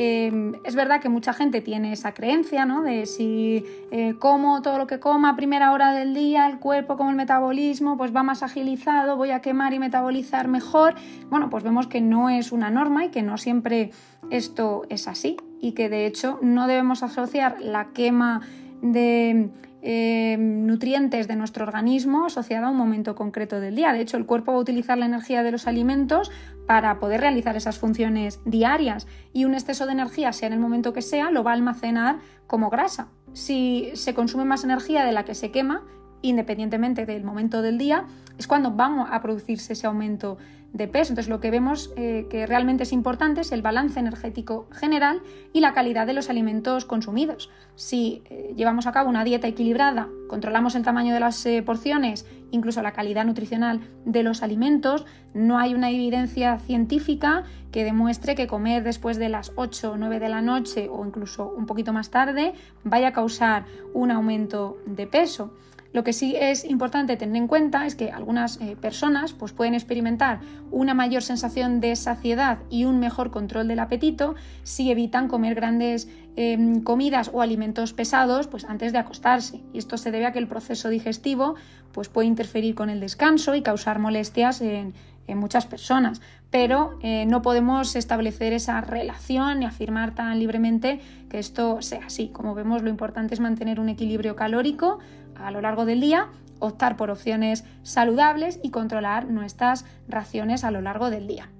Em, 0.00 0.52
es 0.62 0.76
verdad 0.76 1.00
que 1.00 1.08
mucha 1.08 1.32
gente 1.32 1.60
tiene 1.60 1.92
esa 1.92 2.14
creencia, 2.14 2.64
¿no? 2.64 2.82
De 2.82 3.04
si 3.04 3.64
eh, 3.90 4.14
como 4.20 4.62
todo 4.62 4.78
lo 4.78 4.86
que 4.86 5.00
coma 5.00 5.30
a 5.30 5.36
primera 5.36 5.72
hora 5.72 5.92
del 5.92 6.14
día, 6.14 6.46
el 6.46 6.60
cuerpo 6.60 6.96
como 6.96 7.10
el 7.10 7.16
metabolismo, 7.16 7.96
pues 7.96 8.14
va 8.14 8.22
más 8.22 8.44
agilizado, 8.44 9.16
voy 9.16 9.32
a 9.32 9.40
quemar 9.40 9.74
y 9.74 9.80
metabolizar 9.80 10.46
mejor. 10.46 10.94
Bueno, 11.30 11.50
pues 11.50 11.64
vemos 11.64 11.88
que 11.88 12.00
no 12.00 12.30
es 12.30 12.52
una 12.52 12.70
norma 12.70 13.06
y 13.06 13.08
que 13.08 13.22
no 13.22 13.38
siempre 13.38 13.90
esto 14.30 14.82
es 14.88 15.08
así 15.08 15.36
y 15.60 15.72
que 15.72 15.88
de 15.88 16.06
hecho 16.06 16.38
no 16.42 16.68
debemos 16.68 17.02
asociar 17.02 17.60
la 17.60 17.88
quema 17.92 18.42
de 18.80 19.50
Em, 19.80 20.66
nutrientes 20.66 21.28
de 21.28 21.36
nuestro 21.36 21.64
organismo 21.64 22.26
asociada 22.26 22.66
a 22.66 22.70
un 22.70 22.76
momento 22.76 23.14
concreto 23.14 23.60
del 23.60 23.76
día. 23.76 23.92
De 23.92 24.00
hecho, 24.00 24.16
el 24.16 24.26
cuerpo 24.26 24.50
va 24.50 24.58
a 24.58 24.60
utilizar 24.60 24.98
la 24.98 25.06
energía 25.06 25.44
de 25.44 25.52
los 25.52 25.68
alimentos 25.68 26.32
para 26.68 27.00
poder 27.00 27.22
realizar 27.22 27.56
esas 27.56 27.78
funciones 27.78 28.40
diarias 28.44 29.06
y 29.32 29.46
un 29.46 29.54
exceso 29.54 29.86
de 29.86 29.92
energía, 29.92 30.34
sea 30.34 30.48
en 30.48 30.52
el 30.52 30.60
momento 30.60 30.92
que 30.92 31.00
sea, 31.00 31.30
lo 31.30 31.42
va 31.42 31.52
a 31.52 31.54
almacenar 31.54 32.18
como 32.46 32.68
grasa. 32.68 33.08
Si 33.32 33.90
se 33.94 34.12
consume 34.12 34.44
más 34.44 34.64
energía 34.64 35.06
de 35.06 35.12
la 35.12 35.24
que 35.24 35.34
se 35.34 35.50
quema, 35.50 35.86
independientemente 36.20 37.06
del 37.06 37.24
momento 37.24 37.62
del 37.62 37.78
día, 37.78 38.04
es 38.36 38.46
cuando 38.46 38.70
vamos 38.70 39.08
a 39.10 39.22
producirse 39.22 39.72
ese 39.72 39.86
aumento 39.86 40.36
de 40.72 40.88
peso. 40.88 41.12
Entonces 41.12 41.30
lo 41.30 41.40
que 41.40 41.50
vemos 41.50 41.92
eh, 41.96 42.26
que 42.30 42.46
realmente 42.46 42.82
es 42.82 42.92
importante 42.92 43.40
es 43.40 43.52
el 43.52 43.62
balance 43.62 43.98
energético 43.98 44.68
general 44.70 45.22
y 45.52 45.60
la 45.60 45.72
calidad 45.72 46.06
de 46.06 46.12
los 46.12 46.30
alimentos 46.30 46.84
consumidos. 46.84 47.50
Si 47.74 48.22
eh, 48.30 48.52
llevamos 48.56 48.86
a 48.86 48.92
cabo 48.92 49.08
una 49.08 49.24
dieta 49.24 49.48
equilibrada, 49.48 50.08
controlamos 50.28 50.74
el 50.74 50.82
tamaño 50.82 51.14
de 51.14 51.20
las 51.20 51.44
eh, 51.46 51.62
porciones, 51.62 52.26
incluso 52.50 52.82
la 52.82 52.92
calidad 52.92 53.24
nutricional 53.24 53.80
de 54.04 54.22
los 54.22 54.42
alimentos, 54.42 55.06
no 55.34 55.58
hay 55.58 55.74
una 55.74 55.90
evidencia 55.90 56.58
científica 56.58 57.44
que 57.72 57.84
demuestre 57.84 58.34
que 58.34 58.46
comer 58.46 58.82
después 58.82 59.18
de 59.18 59.28
las 59.28 59.52
8 59.56 59.92
o 59.92 59.96
9 59.96 60.20
de 60.20 60.28
la 60.28 60.42
noche 60.42 60.88
o 60.90 61.04
incluso 61.04 61.52
un 61.56 61.66
poquito 61.66 61.92
más 61.92 62.10
tarde 62.10 62.54
vaya 62.84 63.08
a 63.08 63.12
causar 63.12 63.64
un 63.94 64.10
aumento 64.10 64.78
de 64.86 65.06
peso. 65.06 65.52
Lo 65.98 66.04
que 66.04 66.12
sí 66.12 66.36
es 66.38 66.64
importante 66.64 67.16
tener 67.16 67.34
en 67.34 67.48
cuenta 67.48 67.84
es 67.84 67.96
que 67.96 68.12
algunas 68.12 68.60
eh, 68.60 68.76
personas 68.80 69.32
pues, 69.32 69.52
pueden 69.52 69.74
experimentar 69.74 70.38
una 70.70 70.94
mayor 70.94 71.22
sensación 71.22 71.80
de 71.80 71.96
saciedad 71.96 72.60
y 72.70 72.84
un 72.84 73.00
mejor 73.00 73.32
control 73.32 73.66
del 73.66 73.80
apetito 73.80 74.36
si 74.62 74.92
evitan 74.92 75.26
comer 75.26 75.56
grandes 75.56 76.08
em, 76.36 76.84
comidas 76.84 77.32
o 77.34 77.42
alimentos 77.42 77.94
pesados 77.94 78.46
pues, 78.46 78.64
antes 78.66 78.92
de 78.92 78.98
acostarse. 78.98 79.60
Y 79.72 79.78
esto 79.78 79.96
se 79.96 80.12
debe 80.12 80.26
a 80.26 80.32
que 80.32 80.38
el 80.38 80.46
proceso 80.46 80.88
digestivo 80.88 81.56
pues, 81.90 82.08
puede 82.08 82.28
interferir 82.28 82.76
con 82.76 82.90
el 82.90 83.00
descanso 83.00 83.56
y 83.56 83.62
causar 83.62 83.98
molestias 83.98 84.60
en, 84.60 84.94
muchas 85.34 85.66
personas, 85.66 86.20
pero 86.50 86.98
eh, 87.02 87.26
no 87.26 87.42
podemos 87.42 87.96
establecer 87.96 88.52
esa 88.52 88.80
relación 88.80 89.60
ni 89.60 89.66
afirmar 89.66 90.14
tan 90.14 90.38
libremente 90.38 91.00
que 91.28 91.38
esto 91.38 91.82
sea 91.82 92.06
así. 92.06 92.28
Como 92.28 92.54
vemos, 92.54 92.82
lo 92.82 92.90
importante 92.90 93.34
es 93.34 93.40
mantener 93.40 93.80
un 93.80 93.88
equilibrio 93.88 94.36
calórico 94.36 94.98
a 95.36 95.50
lo 95.50 95.60
largo 95.60 95.84
del 95.84 96.00
día, 96.00 96.28
optar 96.58 96.96
por 96.96 97.10
opciones 97.10 97.64
saludables 97.82 98.60
y 98.62 98.70
controlar 98.70 99.30
nuestras 99.30 99.84
raciones 100.08 100.64
a 100.64 100.70
lo 100.70 100.80
largo 100.80 101.10
del 101.10 101.26
día. 101.26 101.50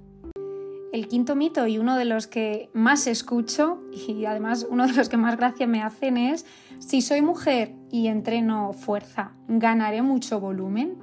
El 0.93 1.07
quinto 1.07 1.37
mito 1.37 1.67
y 1.67 1.79
uno 1.79 1.97
de 1.97 2.07
los 2.07 2.27
que 2.27 2.71
más 2.73 3.07
escucho 3.07 3.79
y 3.93 4.25
además 4.25 4.67
uno 4.69 4.87
de 4.87 4.95
los 4.95 5.11
que 5.11 5.19
más 5.19 5.37
gracia 5.37 5.67
me 5.67 5.83
hacen 5.83 6.17
es 6.17 6.47
si 6.79 7.03
soy 7.03 7.21
mujer 7.21 7.75
y 7.91 8.07
entreno 8.07 8.73
fuerza, 8.73 9.33
¿ganaré 9.49 10.01
mucho 10.01 10.41
volumen? 10.41 10.97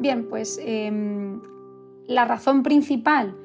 Bien, 0.00 0.28
pues 0.28 0.58
em, 0.62 1.42
la 2.08 2.24
razón 2.24 2.64
principal 2.64 3.36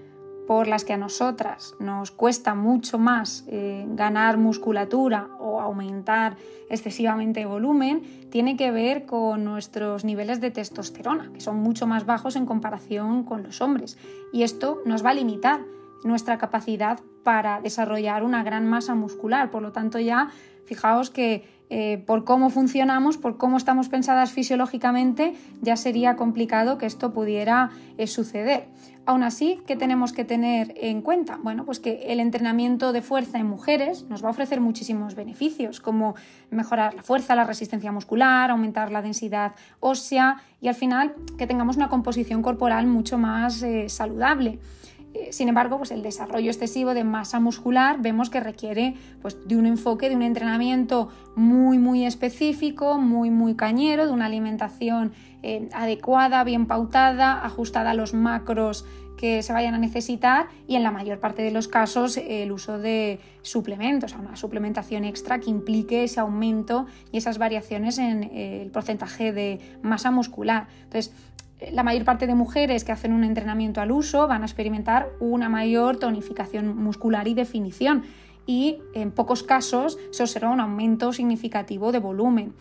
por 0.48 0.68
las 0.68 0.84
que 0.84 0.94
a 0.94 0.98
nosotras 0.98 1.76
nos 1.80 2.12
cuesta 2.12 2.56
mucho 2.56 2.98
más 2.98 3.46
eh, 3.48 3.86
ganar 3.90 4.38
musculatura 4.38 5.30
o 5.40 5.62
aumentar 5.62 6.36
excesivamente 6.70 7.46
volumen, 7.46 8.02
tiene 8.30 8.58
que 8.58 8.72
ver 8.72 9.06
con 9.06 9.46
nuestros 9.46 10.04
niveles 10.04 10.42
de 10.42 10.52
testosterona, 10.52 11.32
que 11.34 11.40
son 11.40 11.58
mucho 11.58 11.88
más 11.88 12.06
bajos 12.06 12.36
en 12.36 12.46
comparación 12.46 13.24
con 13.24 13.44
los 13.44 13.62
hombres. 13.62 13.98
Y 14.34 14.44
esto 14.44 14.82
nos 14.86 15.06
va 15.06 15.12
a 15.12 15.14
limitar 15.14 15.62
nuestra 16.04 16.38
capacidad 16.38 17.00
para 17.24 17.62
desarrollar 17.62 18.24
una 18.24 18.44
gran 18.44 18.68
masa 18.68 18.96
muscular. 18.96 19.50
Por 19.52 19.62
lo 19.62 19.72
tanto, 19.72 20.00
ya 20.00 20.30
fijaos 20.66 21.10
que 21.10 21.44
eh, 21.70 22.04
por 22.06 22.24
cómo 22.24 22.50
funcionamos, 22.50 23.18
por 23.18 23.38
cómo 23.38 23.58
estamos 23.58 23.90
pensadas 23.90 24.32
fisiológicamente, 24.32 25.34
ya 25.62 25.76
sería 25.76 26.16
complicado 26.16 26.78
que 26.78 26.86
esto 26.86 27.14
pudiera 27.14 27.72
eh, 27.98 28.06
suceder. 28.06 28.68
Aún 29.06 29.24
así, 29.24 29.60
¿qué 29.68 29.76
tenemos 29.76 30.14
que 30.14 30.24
tener 30.24 30.74
en 30.78 31.02
cuenta? 31.02 31.38
Bueno, 31.42 31.66
pues 31.66 31.80
que 31.80 32.14
el 32.14 32.20
entrenamiento 32.20 32.94
de 32.94 33.02
fuerza 33.02 33.38
en 33.38 33.48
mujeres 33.48 34.04
nos 34.04 34.24
va 34.24 34.28
a 34.28 34.32
ofrecer 34.32 34.62
muchísimos 34.62 35.16
beneficios, 35.16 35.82
como 35.82 36.16
mejorar 36.52 36.94
la 36.94 37.04
fuerza, 37.04 37.36
la 37.36 37.44
resistencia 37.44 37.92
muscular, 37.92 38.52
aumentar 38.52 38.92
la 38.92 39.02
densidad 39.02 39.54
ósea 39.80 40.38
y 40.62 40.68
al 40.70 40.76
final 40.76 41.16
que 41.38 41.48
tengamos 41.48 41.76
una 41.76 41.90
composición 41.90 42.42
corporal 42.42 42.88
mucho 42.88 43.18
más 43.18 43.62
eh, 43.64 43.90
saludable. 43.90 44.60
Eh, 45.14 45.32
sin 45.32 45.48
embargo, 45.48 45.78
pues 45.78 45.92
el 45.92 46.02
desarrollo 46.02 46.50
excesivo 46.50 46.94
de 46.94 47.04
masa 47.04 47.40
muscular 47.40 48.02
vemos 48.02 48.30
que 48.30 48.40
requiere 48.40 48.96
pues, 49.22 49.48
de 49.48 49.56
un 49.58 49.66
enfoque, 49.66 50.10
de 50.10 50.16
un 50.16 50.24
entrenamiento 50.24 51.10
muy, 51.36 51.78
muy 51.78 52.06
específico, 52.06 52.98
muy, 52.98 53.30
muy 53.30 53.56
cañero, 53.56 54.08
de 54.08 54.12
una 54.12 54.26
alimentación 54.26 55.14
eh, 55.44 55.70
adecuada, 55.74 56.44
bien 56.44 56.66
pautada, 56.66 57.46
ajustada 57.46 57.92
a 57.92 57.94
los 57.94 58.14
macros 58.14 58.86
que 59.18 59.44
se 59.44 59.54
vayan 59.54 59.74
a 59.74 59.78
necesitar 59.78 60.48
y 60.68 60.76
en 60.76 60.84
la 60.84 60.92
mayor 60.92 61.20
parte 61.20 61.44
de 61.44 61.52
los 61.52 61.68
casos 61.68 62.18
el 62.18 62.52
uso 62.52 62.80
de 62.80 63.20
suplementos, 63.42 64.14
una 64.14 64.36
suplementación 64.36 65.06
extra 65.06 65.40
que 65.40 65.50
implique 65.50 66.04
ese 66.04 66.20
aumento 66.20 66.88
y 67.12 67.18
esas 67.18 67.38
variaciones 67.38 68.00
en 68.00 68.24
eh, 68.24 68.64
el 68.64 68.72
porcentaje 68.72 69.32
de 69.32 69.60
masa 69.82 70.12
muscular. 70.12 70.68
Entonces, 70.84 71.14
la 71.72 71.84
mayor 71.84 72.06
parte 72.06 72.28
de 72.28 72.36
mujeres 72.36 72.84
que 72.84 72.92
hacen 72.92 73.14
un 73.14 73.24
entrenamiento 73.24 73.82
al 73.82 73.92
uso 73.92 74.28
van 74.28 74.42
a 74.42 74.46
experimentar 74.46 75.10
una 75.20 75.50
mayor 75.50 75.98
tonificación 75.98 76.76
muscular 76.76 77.28
y 77.28 77.34
definición 77.34 78.04
y 78.46 78.80
en 78.94 79.12
pocos 79.12 79.44
casos 79.44 79.98
se 80.12 80.24
observa 80.24 80.50
un 80.50 80.60
aumento 80.60 81.14
significativo 81.14 81.92
de 81.92 82.00
volumen. 82.00 82.54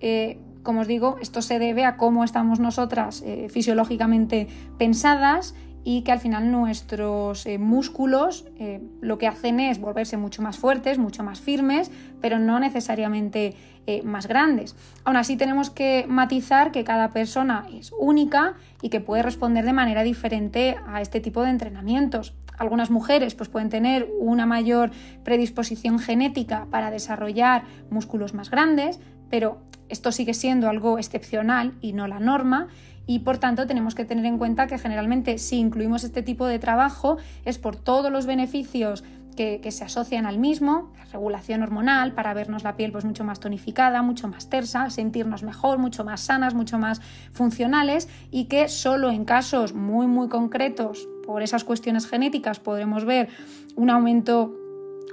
Eh, 0.00 0.38
como 0.62 0.80
os 0.80 0.86
digo, 0.86 1.16
esto 1.20 1.40
se 1.40 1.58
debe 1.58 1.84
a 1.84 1.96
cómo 1.96 2.24
estamos 2.24 2.60
nosotras 2.60 3.22
eh, 3.24 3.48
fisiológicamente 3.48 4.48
pensadas 4.78 5.54
y 5.84 6.02
que 6.02 6.12
al 6.12 6.20
final 6.20 6.50
nuestros 6.50 7.46
eh, 7.46 7.58
músculos 7.58 8.46
eh, 8.58 8.80
lo 9.00 9.18
que 9.18 9.26
hacen 9.26 9.60
es 9.60 9.80
volverse 9.80 10.16
mucho 10.16 10.42
más 10.42 10.58
fuertes, 10.58 10.98
mucho 10.98 11.22
más 11.22 11.40
firmes, 11.40 11.90
pero 12.20 12.38
no 12.38 12.60
necesariamente 12.60 13.54
eh, 13.86 14.02
más 14.02 14.26
grandes. 14.26 14.76
Aún 15.04 15.16
así 15.16 15.36
tenemos 15.36 15.70
que 15.70 16.04
matizar 16.08 16.70
que 16.70 16.84
cada 16.84 17.10
persona 17.10 17.66
es 17.72 17.92
única 17.98 18.54
y 18.82 18.90
que 18.90 19.00
puede 19.00 19.22
responder 19.22 19.64
de 19.64 19.72
manera 19.72 20.02
diferente 20.02 20.76
a 20.86 21.00
este 21.00 21.20
tipo 21.20 21.42
de 21.42 21.50
entrenamientos. 21.50 22.34
Algunas 22.58 22.90
mujeres 22.90 23.34
pues, 23.34 23.48
pueden 23.48 23.70
tener 23.70 24.06
una 24.18 24.44
mayor 24.44 24.90
predisposición 25.24 25.98
genética 25.98 26.66
para 26.70 26.90
desarrollar 26.90 27.64
músculos 27.88 28.34
más 28.34 28.50
grandes, 28.50 29.00
pero 29.30 29.62
esto 29.88 30.12
sigue 30.12 30.34
siendo 30.34 30.68
algo 30.68 30.98
excepcional 30.98 31.74
y 31.80 31.94
no 31.94 32.06
la 32.06 32.20
norma 32.20 32.68
y 33.06 33.20
por 33.20 33.38
tanto 33.38 33.66
tenemos 33.66 33.94
que 33.94 34.04
tener 34.04 34.24
en 34.24 34.38
cuenta 34.38 34.66
que 34.66 34.78
generalmente 34.78 35.38
si 35.38 35.58
incluimos 35.58 36.04
este 36.04 36.22
tipo 36.22 36.46
de 36.46 36.58
trabajo 36.58 37.18
es 37.44 37.58
por 37.58 37.76
todos 37.76 38.10
los 38.12 38.26
beneficios 38.26 39.04
que, 39.36 39.70
se 39.70 39.84
asocian 39.84 40.26
al 40.26 40.38
mismo, 40.38 40.92
la 40.98 41.04
regulación 41.06 41.62
hormonal 41.62 42.12
para 42.12 42.34
vernos 42.34 42.62
la 42.62 42.76
piel 42.76 42.92
pues 42.92 43.06
mucho 43.06 43.24
más 43.24 43.40
tonificada, 43.40 44.02
mucho 44.02 44.28
más 44.28 44.50
tersa, 44.50 44.90
sentirnos 44.90 45.42
mejor, 45.42 45.78
mucho 45.78 46.04
más 46.04 46.20
sanas, 46.20 46.54
mucho 46.54 46.78
más 46.78 47.00
funcionales 47.32 48.08
y 48.30 48.44
que 48.44 48.68
solo 48.68 49.10
en 49.10 49.24
casos 49.24 49.72
muy 49.72 50.06
muy 50.06 50.28
concretos 50.28 51.08
por 51.24 51.42
esas 51.42 51.64
cuestiones 51.64 52.06
genéticas 52.06 52.60
podremos 52.60 53.04
ver 53.04 53.28
un 53.76 53.88
aumento 53.88 54.54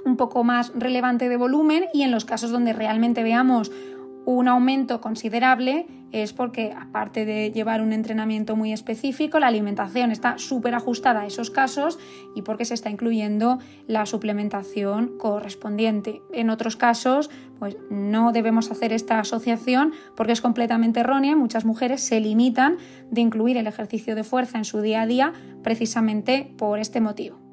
un 0.04 0.16
poco 0.16 0.44
más 0.44 0.72
relevante 0.74 1.28
de 1.28 1.36
volumen 1.36 1.84
y 1.94 2.02
en 2.02 2.10
los 2.10 2.24
casos 2.24 2.50
donde 2.50 2.72
realmente 2.72 3.22
veamos 3.22 3.72
un 4.26 4.46
aumento 4.46 5.00
considerable 5.00 5.86
es 6.12 6.32
porque, 6.32 6.72
aparte 6.72 7.24
de 7.24 7.50
llevar 7.52 7.82
un 7.82 7.92
entrenamiento 7.92 8.56
muy 8.56 8.72
específico, 8.72 9.38
la 9.38 9.48
alimentación 9.48 10.10
está 10.10 10.38
súper 10.38 10.74
ajustada 10.74 11.20
a 11.20 11.26
esos 11.26 11.50
casos 11.50 11.98
y 12.34 12.42
porque 12.42 12.64
se 12.64 12.74
está 12.74 12.90
incluyendo 12.90 13.58
la 13.86 14.06
suplementación 14.06 15.18
correspondiente. 15.18 16.22
En 16.32 16.50
otros 16.50 16.76
casos, 16.76 17.30
pues 17.58 17.76
no 17.90 18.32
debemos 18.32 18.70
hacer 18.70 18.92
esta 18.92 19.18
asociación 19.18 19.92
porque 20.16 20.32
es 20.32 20.40
completamente 20.40 21.00
errónea. 21.00 21.36
Muchas 21.36 21.64
mujeres 21.64 22.00
se 22.00 22.20
limitan 22.20 22.78
de 23.10 23.20
incluir 23.20 23.56
el 23.56 23.66
ejercicio 23.66 24.14
de 24.14 24.24
fuerza 24.24 24.58
en 24.58 24.64
su 24.64 24.80
día 24.80 25.02
a 25.02 25.06
día 25.06 25.32
precisamente 25.62 26.52
por 26.56 26.78
este 26.78 27.00
motivo. 27.00 27.48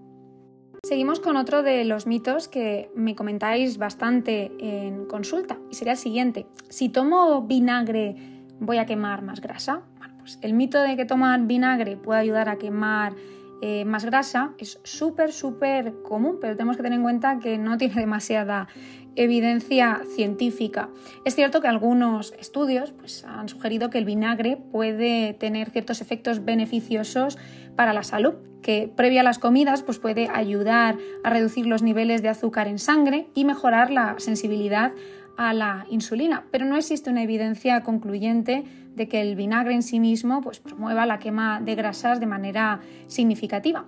Seguimos 0.85 1.19
con 1.19 1.35
otro 1.35 1.63
de 1.63 1.83
los 1.83 2.05
mitos 2.05 2.47
que 2.47 2.91
me 2.95 3.15
comentáis 3.15 3.79
bastante 3.79 4.51
en 4.59 5.07
consulta 5.07 5.57
y 5.71 5.73
sería 5.73 5.93
el 5.93 5.97
siguiente. 5.97 6.45
Si 6.69 6.89
tomo 6.89 7.41
vinagre, 7.41 8.34
¿voy 8.59 8.77
a 8.77 8.85
quemar 8.85 9.21
más 9.21 9.41
grasa? 9.41 9.81
Pues 10.19 10.39
el 10.41 10.53
mito 10.53 10.81
de 10.81 10.95
que 10.95 11.05
tomar 11.05 11.39
vinagre 11.41 11.97
puede 11.97 12.19
ayudar 12.19 12.49
a 12.49 12.57
quemar 12.57 13.13
eh, 13.61 13.85
más 13.85 14.05
grasa 14.05 14.53
es 14.57 14.79
súper, 14.83 15.31
súper 15.31 15.93
común, 16.03 16.39
pero 16.41 16.55
tenemos 16.55 16.77
que 16.77 16.83
tener 16.83 16.97
en 16.97 17.03
cuenta 17.03 17.39
que 17.39 17.57
no 17.57 17.77
tiene 17.79 17.95
demasiada 17.95 18.67
evidencia 19.15 20.01
científica. 20.15 20.89
Es 21.23 21.35
cierto 21.35 21.61
que 21.61 21.67
algunos 21.67 22.33
estudios 22.39 22.91
pues, 22.91 23.23
han 23.23 23.47
sugerido 23.47 23.89
que 23.89 23.97
el 23.97 24.05
vinagre 24.05 24.57
puede 24.57 25.33
tener 25.33 25.69
ciertos 25.69 26.01
efectos 26.01 26.43
beneficiosos 26.43 27.37
para 27.75 27.93
la 27.93 28.03
salud, 28.03 28.33
que 28.61 28.91
previa 28.93 29.21
a 29.21 29.23
las 29.23 29.39
comidas 29.39 29.83
pues 29.83 29.99
puede 29.99 30.27
ayudar 30.33 30.97
a 31.23 31.29
reducir 31.29 31.65
los 31.67 31.83
niveles 31.83 32.23
de 32.23 32.29
azúcar 32.29 32.67
en 32.67 32.79
sangre 32.79 33.27
y 33.35 33.45
mejorar 33.45 33.91
la 33.91 34.15
sensibilidad 34.17 34.91
a 35.37 35.53
la 35.53 35.85
insulina, 35.89 36.45
pero 36.51 36.65
no 36.65 36.77
existe 36.77 37.09
una 37.09 37.23
evidencia 37.23 37.81
concluyente 37.81 38.63
de 38.95 39.07
que 39.07 39.21
el 39.21 39.35
vinagre 39.35 39.73
en 39.73 39.83
sí 39.83 39.99
mismo 39.99 40.41
pues, 40.41 40.59
promueva 40.59 41.05
la 41.05 41.19
quema 41.19 41.61
de 41.61 41.75
grasas 41.75 42.19
de 42.19 42.25
manera 42.25 42.81
significativa. 43.07 43.85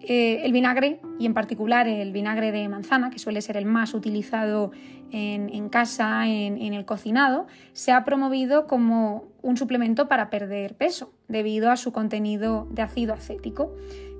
eh, 0.00 0.44
el 0.44 0.52
vinagre, 0.52 1.00
y 1.18 1.26
en 1.26 1.34
particular 1.34 1.88
el 1.88 2.12
vinagre 2.12 2.52
de 2.52 2.68
manzana, 2.68 3.10
que 3.10 3.18
suele 3.18 3.40
ser 3.40 3.56
el 3.56 3.64
más 3.64 3.92
utilizado 3.92 4.70
en, 5.10 5.68
casa, 5.68 6.26
en, 6.26 6.60
en, 6.60 6.74
el 6.74 6.84
cocinado, 6.84 7.46
se 7.72 7.92
ha 7.92 8.04
promovido 8.04 8.66
como 8.66 9.24
un 9.42 9.56
suplemento 9.56 10.06
para 10.06 10.30
perder 10.30 10.76
peso, 10.76 11.12
debido 11.28 11.70
a 11.70 11.76
su 11.76 11.92
contenido 11.92 12.68
de 12.70 12.82
ácido 12.82 13.14
acético, 13.14 13.74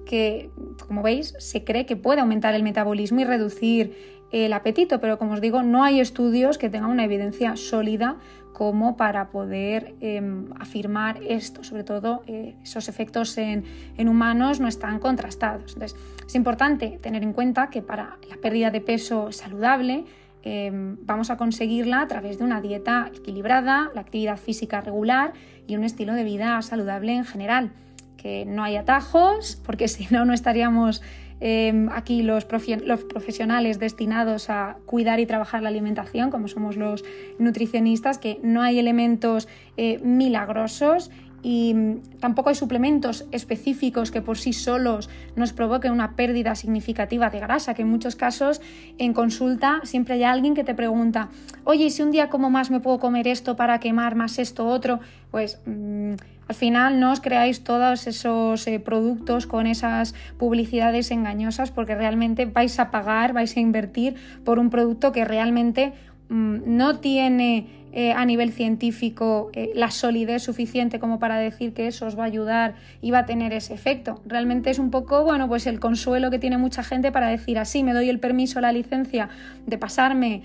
que, 0.06 0.50
como 0.86 1.02
veis, 1.02 1.34
se 1.38 1.64
cree 1.64 1.84
que 1.84 1.96
puede 1.96 2.20
aumentar 2.20 2.54
el 2.54 2.62
metabolismo 2.62 3.20
y 3.20 3.24
reducir 3.24 4.15
el 4.32 4.52
apetito, 4.52 5.00
pero 5.00 5.18
como 5.18 5.34
os 5.34 5.40
digo, 5.40 5.62
no 5.62 5.84
hay 5.84 6.00
estudios 6.00 6.58
que 6.58 6.68
tengan 6.68 6.90
una 6.90 7.04
evidencia 7.04 7.56
sólida 7.56 8.16
como 8.56 8.96
para 8.96 9.28
poder 9.28 9.94
em, 10.00 10.46
afirmar 10.58 11.20
esto. 11.22 11.62
Sobre 11.62 11.84
todo, 11.84 12.22
eh, 12.26 12.56
esos 12.62 12.88
efectos 12.88 13.36
en, 13.36 13.64
humanos 13.98 14.60
no 14.60 14.66
están 14.66 14.98
contrastados. 14.98 15.74
Entonces, 15.74 15.98
es 16.26 16.34
importante 16.34 16.98
tener 17.02 17.22
en 17.22 17.34
cuenta 17.34 17.68
que 17.68 17.82
para 17.82 18.16
la 18.30 18.36
pérdida 18.36 18.70
de 18.70 18.80
peso 18.80 19.30
saludable, 19.30 20.06
em, 20.42 20.96
vamos 21.02 21.28
a 21.28 21.36
conseguirla 21.36 22.00
a 22.00 22.08
través 22.08 22.38
de 22.38 22.44
una 22.44 22.62
dieta 22.62 23.10
equilibrada, 23.14 23.90
la 23.94 24.00
actividad 24.00 24.38
física 24.38 24.80
regular 24.80 25.34
y 25.66 25.76
un 25.76 25.84
estilo 25.84 26.14
de 26.14 26.24
vida 26.24 26.62
saludable 26.62 27.14
en 27.14 27.26
general. 27.26 27.72
Que 28.16 28.46
no 28.46 28.64
hay 28.64 28.76
atajos, 28.76 29.60
porque 29.66 29.86
si 29.94 30.06
no, 30.10 30.24
no 30.24 30.32
estaríamos 30.32 31.02
Em, 31.40 31.88
aquí 31.90 32.22
los, 32.22 32.44
profesionales 32.44 33.78
destinados 33.78 34.48
a 34.48 34.78
cuidar 34.86 35.20
y 35.20 35.26
trabajar 35.26 35.62
la 35.62 35.68
alimentación, 35.68 36.30
como 36.30 36.48
somos 36.48 36.76
los 36.76 37.04
nutricionistas, 37.38 38.18
que 38.18 38.40
no 38.42 38.62
hay 38.62 38.78
elementos 38.78 39.48
eh, 39.76 39.98
milagrosos 40.02 41.10
y 41.42 41.74
mm, 41.74 42.00
tampoco 42.20 42.48
hay 42.48 42.54
suplementos 42.54 43.26
específicos 43.32 44.10
que 44.10 44.22
por 44.22 44.38
sí 44.38 44.54
solos 44.54 45.10
nos 45.36 45.52
provoquen 45.52 45.92
una 45.92 46.16
pérdida 46.16 46.54
significativa 46.54 47.28
de 47.28 47.40
grasa, 47.40 47.74
que 47.74 47.82
en 47.82 47.88
muchos 47.88 48.16
casos 48.16 48.62
en 48.96 49.12
consulta 49.12 49.80
siempre 49.84 50.14
hay 50.14 50.24
alguien 50.24 50.54
que 50.54 50.64
te 50.64 50.74
pregunta, 50.74 51.28
oye, 51.64 51.84
¿y 51.84 51.90
si 51.90 52.02
un 52.02 52.12
día 52.12 52.30
como 52.30 52.48
más 52.48 52.70
me 52.70 52.80
puedo 52.80 52.98
comer 52.98 53.28
esto 53.28 53.56
para 53.56 53.78
quemar 53.78 54.14
más 54.14 54.38
esto 54.38 54.66
otro? 54.66 55.00
Pues... 55.30 55.60
Mm, 55.66 56.14
al 56.48 56.54
final 56.54 57.00
no 57.00 57.12
os 57.12 57.20
creáis 57.20 57.64
todos 57.64 58.06
esos 58.06 58.66
eh, 58.66 58.78
productos 58.78 59.46
con 59.46 59.66
esas 59.66 60.14
publicidades 60.38 61.10
engañosas 61.10 61.70
porque 61.72 61.94
realmente 61.94 62.46
vais 62.46 62.78
a 62.78 62.90
pagar, 62.90 63.32
vais 63.32 63.56
a 63.56 63.60
invertir 63.60 64.14
por 64.44 64.58
un 64.58 64.70
producto 64.70 65.10
que 65.10 65.24
realmente 65.24 65.92
mm, 66.28 66.58
no 66.66 67.00
tiene 67.00 67.66
eh, 67.92 68.12
a 68.12 68.24
nivel 68.26 68.52
científico 68.52 69.50
eh, 69.54 69.72
la 69.74 69.90
solidez 69.90 70.42
suficiente 70.42 71.00
como 71.00 71.18
para 71.18 71.38
decir 71.38 71.72
que 71.72 71.88
eso 71.88 72.06
os 72.06 72.16
va 72.16 72.24
a 72.24 72.26
ayudar 72.26 72.74
y 73.00 73.10
va 73.10 73.20
a 73.20 73.26
tener 73.26 73.52
ese 73.52 73.74
efecto. 73.74 74.20
Realmente 74.24 74.70
es 74.70 74.78
un 74.78 74.90
poco, 74.90 75.24
bueno, 75.24 75.48
pues 75.48 75.66
el 75.66 75.80
consuelo 75.80 76.30
que 76.30 76.38
tiene 76.38 76.58
mucha 76.58 76.84
gente 76.84 77.10
para 77.10 77.28
decir 77.28 77.58
así, 77.58 77.82
me 77.82 77.92
doy 77.92 78.08
el 78.08 78.20
permiso, 78.20 78.60
la 78.60 78.70
licencia 78.70 79.30
de 79.66 79.78
pasarme 79.78 80.42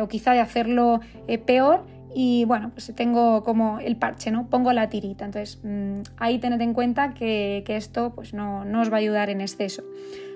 o 0.00 0.08
quizá 0.08 0.32
de 0.32 0.40
hacerlo 0.40 1.00
peor 1.44 1.84
y 2.14 2.44
bueno, 2.44 2.70
pues 2.70 2.92
tengo 2.94 3.42
como 3.42 3.80
el 3.80 3.96
parche, 3.96 4.30
¿no? 4.30 4.46
Pongo 4.48 4.72
la 4.72 4.88
tirita. 4.88 5.24
Entonces, 5.24 5.58
mm, 5.64 6.02
ahí 6.16 6.38
tened 6.38 6.60
en 6.60 6.72
cuenta 6.72 7.12
que, 7.12 7.64
esto 7.66 8.12
pues 8.14 8.32
no, 8.34 8.60
os 8.80 8.90
va 8.90 8.96
a 8.96 9.00
ayudar 9.00 9.30
en 9.30 9.40
exceso. 9.40 9.82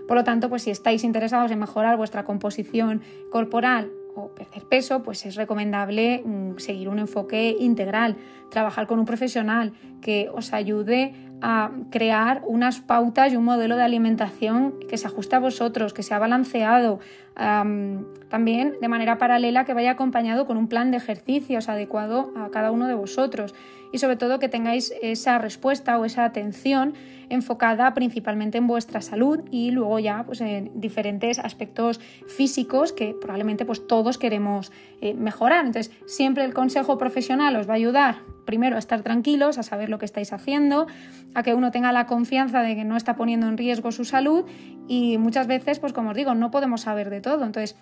Por 0.09 0.17
lo 0.17 0.25
tanto, 0.25 0.49
pues 0.49 0.63
si 0.63 0.71
estáis 0.71 1.05
interesados 1.05 1.51
en 1.51 1.59
mejorar 1.59 1.97
vuestra 1.97 2.25
composición 2.25 3.03
corporal 3.31 3.91
o 4.17 4.29
perder 4.35 4.65
peso, 4.65 5.03
pues 5.03 5.25
es 5.27 5.37
recomendable 5.37 6.23
mm, 6.25 6.59
seguir 6.59 6.89
un 6.89 6.99
enfoque 6.99 7.57
integral, 7.61 8.17
trabajar 8.51 8.87
con 8.87 8.99
un 8.99 9.05
profesional 9.05 9.73
que 10.01 10.29
os 10.35 10.53
ayude 10.53 11.15
a 11.41 11.71
crear 11.91 12.43
unas 12.47 12.81
pautas 12.81 13.33
y 13.33 13.37
un 13.37 13.45
modelo 13.45 13.77
de 13.77 13.83
alimentación 13.83 14.75
que 14.89 14.97
se 14.97 15.07
ajuste 15.07 15.37
a 15.37 15.39
vosotros, 15.39 15.93
que 15.93 16.03
sea 16.03 16.19
balanceado, 16.19 16.99
también 17.39 18.75
de 18.81 18.89
manera 18.89 19.17
paralela 19.19 19.65
que 19.65 19.73
vaya 19.73 19.93
acompañado 19.93 20.47
con 20.47 20.57
un 20.57 20.69
plan 20.69 20.91
de 20.91 20.97
ejercicios 20.97 21.69
adecuado 21.69 22.33
a 22.37 22.51
cada 22.51 22.73
uno 22.73 22.89
de 22.89 22.95
vosotros 22.95 23.55
y 23.93 23.99
sobre 23.99 24.17
todo 24.17 24.39
que 24.39 24.49
tengáis 24.49 24.93
esa 25.03 25.39
respuesta 25.39 25.99
o 25.99 26.05
esa 26.05 26.25
atención 26.25 26.95
enfocada 27.31 27.93
principalmente 27.95 28.59
en 28.59 28.67
vuestra 28.67 29.01
salud 29.01 29.41
y 29.51 29.71
luego 29.71 29.99
ya 29.99 30.25
pues 30.25 30.41
en 30.41 30.81
diferentes 30.81 31.39
aspectos 31.39 32.01
físicos 32.27 32.93
que 32.93 33.15
probablemente 33.21 33.65
pues 33.65 33.87
todos 33.87 34.19
queremos 34.19 34.73
eh, 35.01 35.15
mejorar. 35.15 35.67
Entonces, 35.67 35.95
siempre 36.07 36.45
el 36.45 36.55
consejo 36.55 36.99
profesional 36.99 37.57
os 37.57 37.69
va 37.69 37.75
a 37.75 37.77
ayudar 37.77 38.17
primero 38.47 38.77
a 38.77 38.79
estar 38.79 39.03
tranquilos, 39.03 39.59
a 39.59 39.63
saber 39.63 39.91
lo 39.91 39.99
que 39.99 40.07
estáis 40.07 40.33
haciendo, 40.33 40.87
a 41.35 41.43
que 41.43 41.53
uno 41.53 41.71
tenga 41.71 41.93
la 41.93 42.07
confianza 42.07 42.63
de 42.63 42.77
que 42.77 42.85
no 42.85 42.97
está 42.97 43.15
poniendo 43.15 43.47
en 43.47 43.59
riesgo 43.59 43.93
su 43.93 44.07
salud 44.07 44.47
y 44.89 45.19
muchas 45.19 45.47
veces, 45.47 45.79
pues 45.81 45.93
como 45.93 46.11
os 46.11 46.17
digo, 46.17 46.35
no 46.35 46.51
podemos 46.51 46.81
saber 46.81 47.11
de 47.11 47.21
todo. 47.21 47.28
Entonces, 47.35 47.77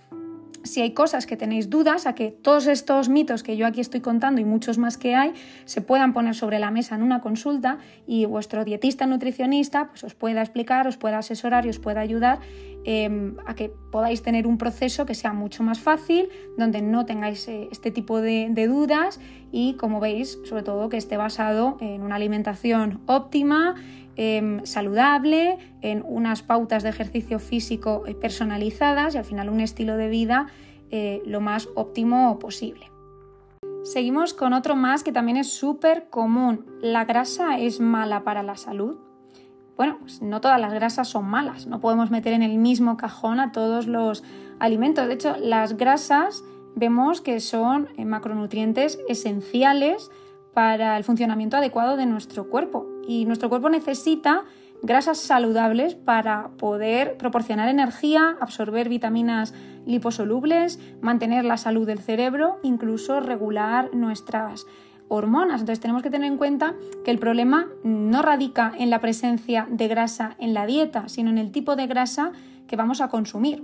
si 0.67 0.81
hay 0.81 0.93
cosas 0.93 1.27
que 1.27 1.37
tenéis 1.37 1.71
dudas, 1.71 2.07
a 2.07 2.15
que 2.15 2.31
todos 2.31 2.67
estos 2.67 3.09
mitos 3.09 3.43
que 3.43 3.57
yo 3.57 3.67
aquí 3.67 3.81
estoy 3.81 4.01
contando 4.01 4.41
y 4.41 4.45
muchos 4.45 4.79
más 4.79 4.99
que 4.99 5.15
hay 5.15 5.33
se 5.65 5.81
puedan 5.81 6.13
poner 6.13 6.35
sobre 6.35 6.59
la 6.59 6.71
mesa 6.71 6.95
en 6.97 7.03
una 7.03 7.21
consulta 7.21 7.79
y 8.07 8.25
vuestro 8.27 8.65
dietista 8.65 9.07
nutricionista 9.07 9.89
pues 9.89 10.05
os 10.05 10.15
pueda 10.15 10.43
explicar, 10.43 10.87
os 10.87 10.97
pueda 10.97 11.19
asesorar 11.19 11.67
y 11.67 11.71
os 11.71 11.79
pueda 11.79 12.01
ayudar 12.01 12.41
em, 12.85 13.37
a 13.47 13.55
que 13.55 13.71
podáis 13.91 14.23
tener 14.23 14.47
un 14.47 14.59
proceso 14.59 15.07
que 15.07 15.15
sea 15.15 15.33
mucho 15.33 15.63
más 15.63 15.81
fácil, 15.81 16.29
donde 16.59 16.83
no 16.83 17.07
tengáis 17.07 17.47
eh, 17.49 17.69
este 17.71 17.91
tipo 17.91 18.21
de, 18.21 18.49
de 18.51 18.67
dudas 18.67 19.21
y 19.53 19.75
como 19.75 20.01
veis, 20.01 20.39
sobre 20.45 20.63
todo 20.63 20.89
que 20.89 20.97
esté 20.97 21.17
basado 21.17 21.79
en 21.81 22.03
una 22.03 22.17
alimentación 22.17 23.01
óptima, 23.07 23.75
Em, 24.19 24.65
saludable, 24.65 25.59
en 25.83 26.03
unas 26.07 26.43
pautas 26.43 26.83
de 26.83 26.89
ejercicio 26.89 27.39
físico 27.39 28.05
eh, 28.07 28.15
personalizadas 28.15 29.15
y 29.15 29.19
al 29.19 29.25
final 29.27 29.51
un 29.51 29.61
estilo 29.61 29.99
de 29.99 30.09
vida 30.09 30.47
eh, 30.91 31.23
lo 31.27 31.43
más 31.43 31.69
óptimo 31.75 32.39
posible. 32.39 32.91
Seguimos 33.85 34.33
con 34.33 34.55
otro 34.55 34.75
más 34.75 35.05
que 35.05 35.13
también 35.13 35.37
es 35.37 35.53
súper 35.53 36.09
común. 36.09 36.65
¿La 36.81 37.05
grasa 37.05 37.59
es 37.59 37.79
mala 37.79 38.25
para 38.25 38.43
la 38.43 38.57
salud? 38.57 38.97
Bueno, 39.77 39.99
pues 40.01 40.23
no 40.23 40.41
todas 40.41 40.59
las 40.59 40.73
grasas 40.73 41.09
son 41.09 41.27
malas, 41.27 41.67
no 41.67 41.81
podemos 41.81 42.11
meter 42.11 42.33
en 42.33 42.43
el 42.43 42.57
mismo 42.57 42.97
cajón 42.97 43.39
a 43.39 43.53
todos 43.53 43.87
los 43.87 44.25
alimentos. 44.59 45.07
De 45.07 45.13
hecho, 45.13 45.37
las 45.37 45.77
grasas 45.77 46.43
vemos 46.75 47.21
que 47.21 47.39
son 47.41 47.89
eh, 47.99 48.07
macronutrientes 48.07 48.99
esenciales 49.11 50.11
para 50.55 50.97
el 50.97 51.05
funcionamiento 51.05 51.59
adecuado 51.59 51.99
de 51.99 52.07
nuestro 52.07 52.49
cuerpo. 52.49 52.96
Y 53.07 53.25
nuestro 53.25 53.49
cuerpo 53.49 53.69
necesita 53.69 54.45
grasas 54.83 55.19
saludables 55.19 55.95
para 55.95 56.49
poder 56.59 57.17
proporcionar 57.17 57.69
energía, 57.69 58.37
absorber 58.41 58.89
vitaminas 58.89 59.55
liposolubles, 59.87 60.79
mantener 61.01 61.45
la 61.45 61.57
salud 61.57 61.87
del 61.87 62.01
cerebro, 62.01 62.59
incluso 62.63 63.21
regular 63.21 63.95
nuestras 63.95 64.67
hormonas. 65.09 65.61
Entonces 65.61 65.81
tenemos 65.81 66.03
que 66.03 66.11
tener 66.11 66.31
en 66.31 66.39
cuenta 66.39 66.75
que 67.05 67.11
el 67.11 67.19
problema 67.19 67.69
no 67.85 68.23
radica 68.23 68.73
en 68.77 68.91
la 68.91 69.01
presencia 69.01 69.67
de 69.71 69.89
grasa 69.89 70.37
en 70.39 70.55
la 70.55 70.67
dieta, 70.67 71.09
sino 71.09 71.31
en 71.31 71.39
el 71.39 71.53
tipo 71.53 71.77
de 71.77 71.87
grasa 71.87 72.33
que 72.67 72.77
vamos 72.77 73.01
a 73.01 73.09
consumir 73.09 73.63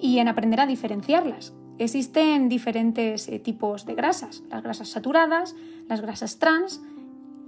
y 0.00 0.18
en 0.18 0.28
aprender 0.28 0.60
a 0.60 0.66
diferenciarlas. 0.66 1.52
Existen 1.78 2.48
diferentes 2.48 3.28
eh, 3.28 3.38
tipos 3.38 3.86
de 3.86 3.94
grasas, 3.94 4.42
las 4.50 4.62
grasas 4.62 4.88
saturadas, 4.88 5.54
las 5.88 6.00
grasas 6.00 6.38
trans 6.38 6.82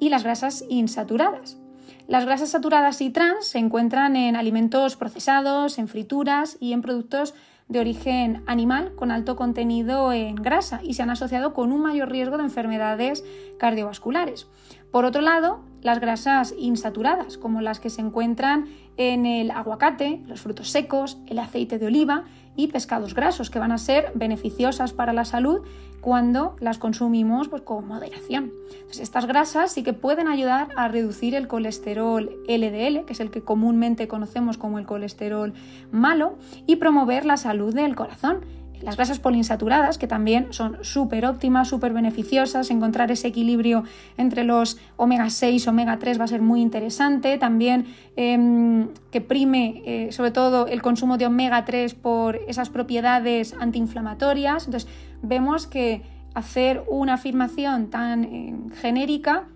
y 0.00 0.09
las 0.09 0.24
grasas 0.24 0.64
insaturadas. 0.68 1.59
Las 2.07 2.26
grasas 2.26 2.50
saturadas 2.50 3.00
y 3.00 3.11
trans 3.11 3.46
se 3.46 3.59
encuentran 3.59 4.16
en 4.16 4.37
alimentos 4.37 4.96
procesados, 4.96 5.78
en 5.78 5.88
frituras 5.88 6.59
y 6.61 6.72
en 6.72 6.83
productos 6.83 7.35
de 7.68 7.80
origen 7.80 8.42
animal 8.46 8.94
con 8.94 9.11
alto 9.11 9.37
contenido 9.37 10.12
en 10.12 10.35
grasa 10.35 10.80
y 10.83 10.94
se 10.94 11.02
han 11.02 11.11
asociado 11.11 11.54
con 11.54 11.72
un 11.72 11.80
mayor 11.80 12.11
riesgo 12.11 12.37
de 12.37 12.44
enfermedades 12.44 13.24
cardiovasculares. 13.59 14.48
Por 14.94 15.07
otro 15.07 15.22
lado, 15.22 15.59
las 15.83 15.98
grasas 15.98 16.54
insaturadas, 16.57 17.37
como 17.37 17.61
las 17.61 17.80
que 17.80 17.90
se 17.90 18.00
encuentran 18.00 18.66
en 18.96 19.26
el 19.26 19.50
aguacate, 19.50 20.22
los 20.28 20.40
frutos 20.40 20.70
secos, 20.70 21.18
el 21.26 21.40
aceite 21.40 21.80
de 21.80 21.88
oliva 21.88 22.26
y 22.54 22.68
pescados 22.68 23.12
grasos, 23.12 23.50
que 23.50 23.59
van 23.59 23.72
a 23.72 23.78
ser 23.78 24.12
beneficiosas 24.14 24.92
para 24.92 25.12
la 25.12 25.24
salud 25.24 25.62
cuando 26.00 26.54
las 26.61 26.78
consumimos 26.78 27.48
pues, 27.48 27.62
con 27.62 27.88
moderación. 27.88 28.52
estas 28.88 29.26
grasas 29.26 29.72
sí 29.72 29.83
que 29.83 29.94
pueden 29.94 30.28
ayudar 30.28 30.68
a 30.76 30.87
reducir 30.87 31.35
el 31.35 31.48
colesterol 31.48 32.30
LDL, 32.46 33.04
que 33.04 33.14
es 33.14 33.18
el 33.18 33.33
que 33.33 33.42
comúnmente 33.42 34.07
conocemos 34.07 34.59
como 34.59 34.78
el 34.78 34.87
colesterol 34.87 35.54
malo, 35.90 36.38
y 36.68 36.76
promover 36.76 37.26
la 37.26 37.37
salud 37.37 37.74
del 37.74 37.96
corazón 37.96 38.42
las 38.82 38.96
grasas 38.96 39.18
poliinsaturadas, 39.18 39.98
que 39.98 40.06
también 40.06 40.48
son 40.50 40.78
súper 40.82 41.26
óptimas, 41.26 41.68
súper 41.68 41.92
beneficiosas, 41.92 42.70
encontrar 42.70 43.10
ese 43.10 43.28
equilibrio 43.28 43.84
entre 44.16 44.44
los 44.44 44.78
omega 44.96 45.30
6, 45.30 45.66
omega 45.68 45.98
3 45.98 46.20
va 46.20 46.24
a 46.24 46.28
ser 46.28 46.42
muy 46.42 46.60
interesante. 46.60 47.38
También 47.38 47.87
em, 48.16 48.88
que 49.10 49.20
prime 49.20 49.82
eh, 49.84 50.12
sobre 50.12 50.30
todo 50.30 50.66
el 50.66 50.82
consumo 50.82 51.16
de 51.16 51.26
omega 51.26 51.64
3 51.64 51.94
por 51.94 52.40
esas 52.48 52.70
propiedades 52.70 53.54
antiinflamatorias. 53.58 54.66
Entonces 54.66 54.90
vemos 55.22 55.66
que 55.66 56.02
hacer 56.34 56.82
una 56.88 57.14
afirmación 57.14 57.90
tan 57.90 58.24
eh, 58.24 58.54
genérica 58.74 59.48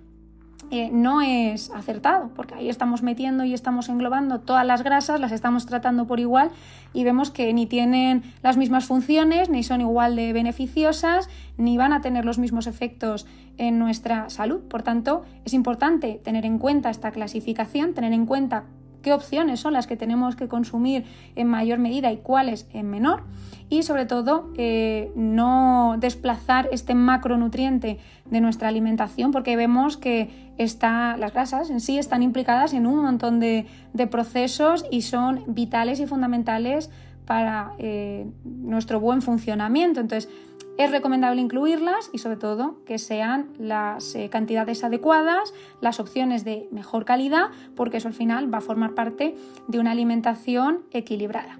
eh, 0.70 0.90
no 0.92 1.20
es 1.20 1.70
acertado, 1.70 2.31
porque 2.37 2.54
ahí 2.54 2.68
estamos 2.68 3.02
metiendo 3.02 3.44
y 3.44 3.54
estamos 3.54 3.88
englobando 3.88 4.40
todas 4.40 4.66
las 4.66 4.83
grasas, 4.83 5.20
las 5.20 5.33
estamos 5.33 5.66
tratando 5.66 6.07
por 6.07 6.20
igual 6.20 6.50
y 6.92 7.04
vemos 7.04 7.31
que 7.31 7.52
ni 7.52 7.66
tienen 7.66 8.22
las 8.42 8.57
mismas 8.57 8.87
funciones, 8.87 9.48
ni 9.48 9.62
son 9.62 9.81
igual 9.81 10.16
de 10.16 10.33
beneficiosas, 10.33 11.28
ni 11.57 11.76
van 11.76 11.92
a 11.92 12.00
tener 12.00 12.24
los 12.24 12.38
mismos 12.38 12.66
efectos 12.66 13.26
en 13.57 13.78
nuestra 13.78 14.31
salud. 14.31 14.61
Por 14.61 14.83
tanto, 14.83 15.22
es 15.44 15.54
importante 15.54 16.20
tener 16.22 16.44
en 16.44 16.59
cuenta 16.59 16.90
esta 16.90 17.11
clasificación, 17.11 17.94
tener 17.94 18.12
en 18.12 18.26
cuenta 18.26 18.64
qué 19.09 19.14
opciones 19.14 19.61
son 19.61 19.73
las 19.73 19.87
que 19.87 19.97
tenemos 19.97 20.37
que 20.37 20.49
consumir 20.49 21.07
en 21.35 21.47
mayor 21.47 21.79
medida 21.79 22.12
y 22.12 22.18
cuáles 22.18 22.66
en 22.75 22.90
menor 22.90 23.23
y 23.71 23.83
sobre 23.83 24.05
todo 24.05 24.51
eh, 24.59 25.11
no 25.16 25.97
desplazar 25.99 26.68
este 26.73 26.94
macronutriente 26.94 28.01
de 28.27 28.40
nuestra 28.42 28.68
alimentación 28.68 29.31
porque 29.31 29.57
vemos 29.57 29.97
que 29.97 30.53
las 30.59 31.33
grasas 31.33 31.71
en 31.71 31.81
sí 31.81 31.97
están 31.97 32.23
implicadas 32.23 32.75
en 32.75 32.87
un 32.87 33.03
montón 33.03 33.40
de, 33.40 33.64
procesos 34.11 34.85
y 34.90 35.01
son 35.01 35.42
vitales 35.47 36.01
y 36.01 36.07
fundamentales 36.07 36.90
para 37.25 37.73
eh, 37.79 38.27
nuestro 38.44 39.01
buen 39.01 39.23
funcionamiento. 39.23 40.01
Entonces, 40.01 40.31
es 40.79 40.93
recomendable 40.93 41.43
incluirlas 41.43 42.09
y 42.12 42.19
sobre 42.19 42.37
todo 42.37 42.83
que 42.87 42.99
sean 42.99 43.49
las 43.59 44.14
eh, 44.14 44.31
cantidades 44.31 44.85
adecuadas, 44.85 45.53
las 45.81 45.99
opciones 46.01 46.45
de 46.45 46.69
mejor 46.71 47.05
calidad, 47.05 47.49
porque 47.75 47.99
eso 47.99 48.09
al 48.09 48.14
final 48.14 48.53
va 48.53 48.59
a 48.59 48.62
formar 48.62 48.95
parte 48.95 49.35
de 49.67 49.79
una 49.81 49.91
alimentación 49.91 50.85
equilibrada. 50.93 51.59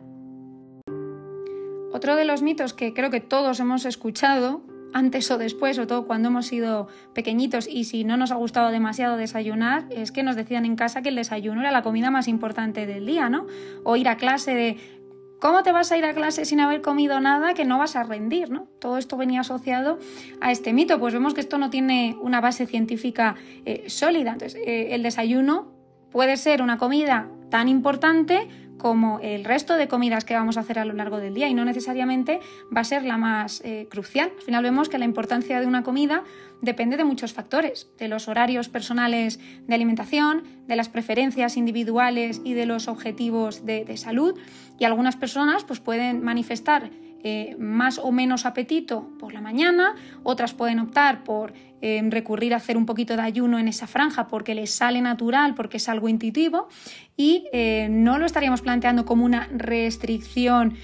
Otro 1.93 2.15
de 2.15 2.25
los 2.25 2.43
mitos 2.43 2.75
que 2.75 2.95
creo 2.95 3.11
que 3.11 3.21
todos 3.21 3.59
hemos 3.59 3.85
escuchado 3.85 4.63
antes 4.93 5.31
o 5.31 5.39
después, 5.39 5.79
o 5.79 5.87
todo 5.87 6.07
cuando 6.07 6.29
hemos 6.29 6.47
sido 6.47 6.89
pequeñitos 7.15 7.69
y 7.69 7.85
si 7.85 8.05
no 8.05 8.17
nos 8.17 8.31
ha 8.31 8.37
gustado 8.37 8.71
demasiado 8.71 9.17
desayunar, 9.17 9.87
es 9.91 10.13
que 10.13 10.23
nos 10.23 10.37
decían 10.37 10.65
en 10.65 10.77
casa 10.77 11.03
que 11.03 11.09
el 11.11 11.17
desayuno 11.17 11.61
era 11.61 11.73
la 11.73 11.83
comida 11.83 12.11
más 12.11 12.29
importante 12.29 12.87
del 12.87 13.05
día, 13.05 13.29
¿no? 13.29 13.47
O 13.85 13.97
ir 13.97 14.09
a 14.09 14.17
clase 14.17 14.55
de 14.55 14.77
¿Cómo 15.41 15.63
te 15.63 15.71
vas 15.71 15.93
a 15.93 15.97
ir 15.97 16.05
a 16.05 16.15
clase 16.15 16.45
sin 16.45 16.59
haber 16.59 16.83
comido 16.83 17.21
nada 17.21 17.55
que 17.55 17.65
no 17.65 17.79
vas 17.79 17.95
a 17.95 18.03
rendir? 18.03 18.51
¿no? 18.51 18.67
Todo 18.81 18.99
esto 18.99 19.17
venía 19.17 19.41
asociado 19.41 19.99
a 20.41 20.51
este 20.51 20.73
mito. 20.73 20.99
Pues 20.99 21.15
vemos 21.15 21.35
que 21.35 21.41
esto 21.41 21.59
no 21.59 21.71
tiene 21.71 22.17
una 22.21 22.41
base 22.41 22.67
científica 22.67 23.37
eh, 23.65 23.85
sólida. 23.89 24.33
Entonces, 24.33 24.61
eh, 24.67 24.95
el 24.95 25.03
desayuno 25.05 25.69
puede 26.11 26.37
ser 26.37 26.61
una 26.61 26.77
comida 26.77 27.29
tan 27.51 27.69
importante 27.69 28.49
como 28.79 29.21
el 29.21 29.45
resto 29.45 29.75
de 29.75 29.89
comidas 29.89 30.25
que 30.25 30.35
vamos 30.35 30.57
a 30.57 30.61
hacer 30.61 30.79
a 30.79 30.85
lo 30.85 30.95
largo 30.95 31.19
del 31.19 31.35
día 31.35 31.49
y 31.49 31.55
no 31.55 31.65
necesariamente 31.65 32.41
va 32.75 32.81
a 32.81 32.85
ser 32.85 33.05
la 33.05 33.19
más 33.19 33.61
eh, 33.65 33.87
crucial. 33.91 34.33
Al 34.37 34.43
final 34.43 34.63
vemos 34.63 34.89
que 34.89 34.99
la 34.99 35.05
importancia 35.05 35.61
de 35.61 35.67
una 35.67 35.83
comida 35.83 36.25
depende 36.63 36.97
de 36.97 37.05
muchos 37.05 37.33
factores, 37.33 37.91
de 37.99 38.09
los 38.09 38.29
horarios 38.29 38.69
personales 38.69 39.39
de 39.67 39.75
alimentación, 39.75 40.45
de 40.67 40.77
las 40.77 40.89
preferencias 40.89 41.57
individuales 41.57 42.41
y 42.45 42.55
de 42.55 42.67
los 42.67 42.89
objetivos 42.89 43.67
de, 43.67 43.85
de 43.85 43.97
salud 43.97 44.39
y 44.79 44.85
algunas 44.85 45.17
personas 45.17 45.65
pues, 45.65 45.81
pueden 45.81 46.23
manifestar 46.23 46.91
eh, 47.23 47.57
más 47.59 47.99
o 47.99 48.13
menos 48.13 48.47
apetito 48.47 49.11
por 49.19 49.33
la 49.33 49.41
mañana, 49.41 49.95
otras 50.23 50.55
pueden 50.55 50.79
optar 50.79 51.25
por 51.25 51.53
eh, 51.81 52.01
recurrir 52.11 52.55
a 52.55 52.59
hacer 52.59 52.77
un 52.77 52.87
poquito 52.87 53.17
de 53.17 53.23
ayuno 53.23 53.59
en 53.59 53.69
esa 53.69 53.87
franja 53.87 54.29
porque 54.29 54.55
les 54.55 54.71
sale 54.71 55.01
natural, 55.01 55.55
porque 55.55 55.79
es 55.79 55.89
algo 55.89 56.09
intuitivo 56.09 56.69
y 57.17 57.47
eh, 57.53 57.89
no 57.91 58.19
lo 58.19 58.27
estaríamos 58.27 58.63
planteando 58.63 59.05
como 59.05 59.25
una 59.25 59.49
restricción 59.53 60.75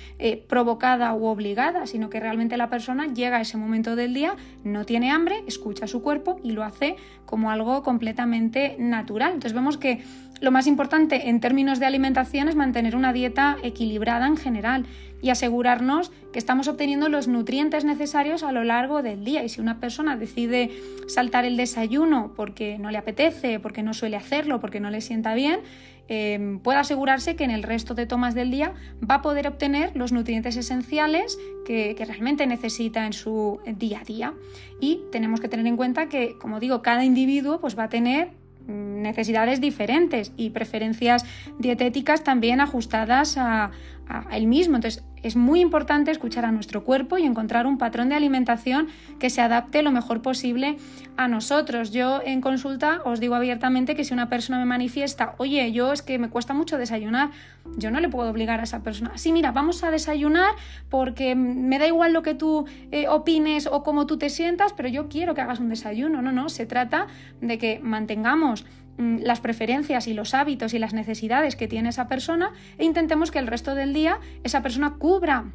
provocada 0.48 1.12
u 1.14 1.26
obligada, 1.26 1.86
sino 1.86 2.10
que 2.10 2.20
realmente 2.20 2.56
la 2.56 2.68
persona 2.68 3.06
llega 3.12 3.36
a 3.36 3.40
ese 3.40 3.56
momento 3.56 3.94
del 3.94 4.14
día, 4.14 4.36
no 4.64 4.84
tiene 4.84 5.10
hambre, 5.10 5.44
escucha 5.46 5.86
su 5.86 6.02
cuerpo 6.02 6.40
y 6.42 6.52
lo 6.52 6.64
hace 6.64 6.96
como 7.26 7.50
algo 7.50 7.82
completamente 7.82 8.76
natural. 8.78 9.32
Entonces 9.34 9.52
vemos 9.52 9.76
que 9.76 10.02
lo 10.40 10.50
más 10.50 10.66
importante 10.66 11.28
en 11.28 11.40
términos 11.40 11.78
de 11.78 11.86
alimentación 11.86 12.48
es 12.48 12.56
mantener 12.56 12.96
una 12.96 13.12
dieta 13.12 13.56
equilibrada 13.62 14.26
en 14.26 14.36
general 14.36 14.84
y 15.24 15.30
asegurarnos 15.30 16.12
que 16.34 16.38
estamos 16.38 16.68
obteniendo 16.68 17.08
los 17.08 17.28
nutrientes 17.28 17.86
necesarios 17.86 18.42
a 18.42 18.52
lo 18.52 18.62
largo 18.62 19.02
del 19.02 19.24
día. 19.24 19.42
Y 19.42 19.48
si 19.48 19.58
una 19.58 19.80
persona 19.80 20.18
decide 20.18 20.70
saltar 21.06 21.46
el 21.46 21.56
desayuno 21.56 22.34
porque 22.36 22.76
no 22.78 22.90
le 22.90 22.98
apetece, 22.98 23.58
porque 23.58 23.82
no 23.82 23.94
suele 23.94 24.18
hacerlo, 24.18 24.60
porque 24.60 24.80
no 24.80 24.90
le 24.90 25.00
sienta 25.00 25.32
bien, 25.32 25.60
eh, 26.08 26.58
puede 26.62 26.78
asegurarse 26.78 27.36
que 27.36 27.44
en 27.44 27.50
el 27.50 27.62
resto 27.62 27.94
de 27.94 28.04
tomas 28.04 28.34
del 28.34 28.50
día 28.50 28.74
va 29.00 29.14
a 29.14 29.22
poder 29.22 29.48
obtener 29.48 29.96
los 29.96 30.12
nutrientes 30.12 30.58
esenciales 30.58 31.38
que, 31.64 31.96
realmente 32.06 32.46
necesita 32.46 33.06
en 33.06 33.14
su 33.14 33.60
día 33.64 34.00
a 34.00 34.04
día. 34.04 34.34
Y 34.78 35.04
tenemos 35.10 35.40
que 35.40 35.48
tener 35.48 35.66
en 35.66 35.78
cuenta 35.78 36.10
que, 36.10 36.36
como 36.38 36.60
digo, 36.60 36.82
cada 36.82 37.02
individuo 37.02 37.62
pues, 37.62 37.78
va 37.78 37.84
a 37.84 37.88
tener 37.88 38.32
necesidades 38.66 39.60
diferentes 39.62 40.32
y 40.36 40.50
preferencias 40.50 41.24
dietéticas 41.58 42.24
también 42.24 42.60
ajustadas 42.60 43.38
a, 43.38 43.70
a 44.06 44.36
él 44.36 44.46
mismo. 44.46 44.76
Entonces, 44.76 45.04
es 45.24 45.36
muy 45.36 45.60
importante 45.60 46.10
escuchar 46.10 46.44
a 46.44 46.52
nuestro 46.52 46.84
cuerpo 46.84 47.18
y 47.18 47.24
encontrar 47.24 47.66
un 47.66 47.78
patrón 47.78 48.10
de 48.10 48.14
alimentación 48.14 48.88
que 49.18 49.30
se 49.30 49.40
adapte 49.40 49.82
lo 49.82 49.90
mejor 49.90 50.22
posible 50.22 50.76
a 51.16 51.28
nosotros. 51.28 51.92
Yo 51.92 52.20
en 52.24 52.40
consulta 52.40 53.00
os 53.04 53.20
digo 53.20 53.34
abiertamente 53.34 53.94
que 53.94 54.04
si 54.04 54.12
una 54.12 54.28
persona 54.28 54.58
me 54.58 54.66
manifiesta, 54.66 55.34
oye, 55.38 55.72
yo 55.72 55.92
es 55.92 56.02
que 56.02 56.18
me 56.18 56.28
cuesta 56.28 56.52
mucho 56.54 56.78
desayunar, 56.78 57.30
yo 57.76 57.90
no 57.90 58.00
le 58.00 58.08
puedo 58.08 58.30
obligar 58.30 58.60
a 58.60 58.64
esa 58.64 58.82
persona. 58.82 59.12
Sí, 59.16 59.32
mira, 59.32 59.50
vamos 59.50 59.82
a 59.82 59.90
desayunar 59.90 60.52
porque 60.90 61.34
me 61.34 61.78
da 61.78 61.86
igual 61.86 62.12
lo 62.12 62.22
que 62.22 62.34
tú 62.34 62.66
eh, 62.90 63.08
opines 63.08 63.66
o 63.66 63.82
cómo 63.82 64.06
tú 64.06 64.18
te 64.18 64.28
sientas, 64.28 64.72
pero 64.72 64.88
yo 64.88 65.08
quiero 65.08 65.34
que 65.34 65.40
hagas 65.40 65.58
un 65.58 65.70
desayuno. 65.70 66.20
No, 66.20 66.32
no, 66.32 66.48
se 66.48 66.66
trata 66.66 67.06
de 67.40 67.58
que 67.58 67.80
mantengamos 67.82 68.66
las 68.98 69.40
preferencias 69.40 70.06
y 70.06 70.14
los 70.14 70.34
hábitos 70.34 70.74
y 70.74 70.78
las 70.78 70.94
necesidades 70.94 71.56
que 71.56 71.68
tiene 71.68 71.88
esa 71.88 72.06
persona 72.06 72.52
e 72.78 72.84
intentemos 72.84 73.30
que 73.30 73.38
el 73.38 73.46
resto 73.46 73.74
del 73.74 73.92
día 73.92 74.20
esa 74.44 74.62
persona 74.62 74.94
cubra 74.98 75.46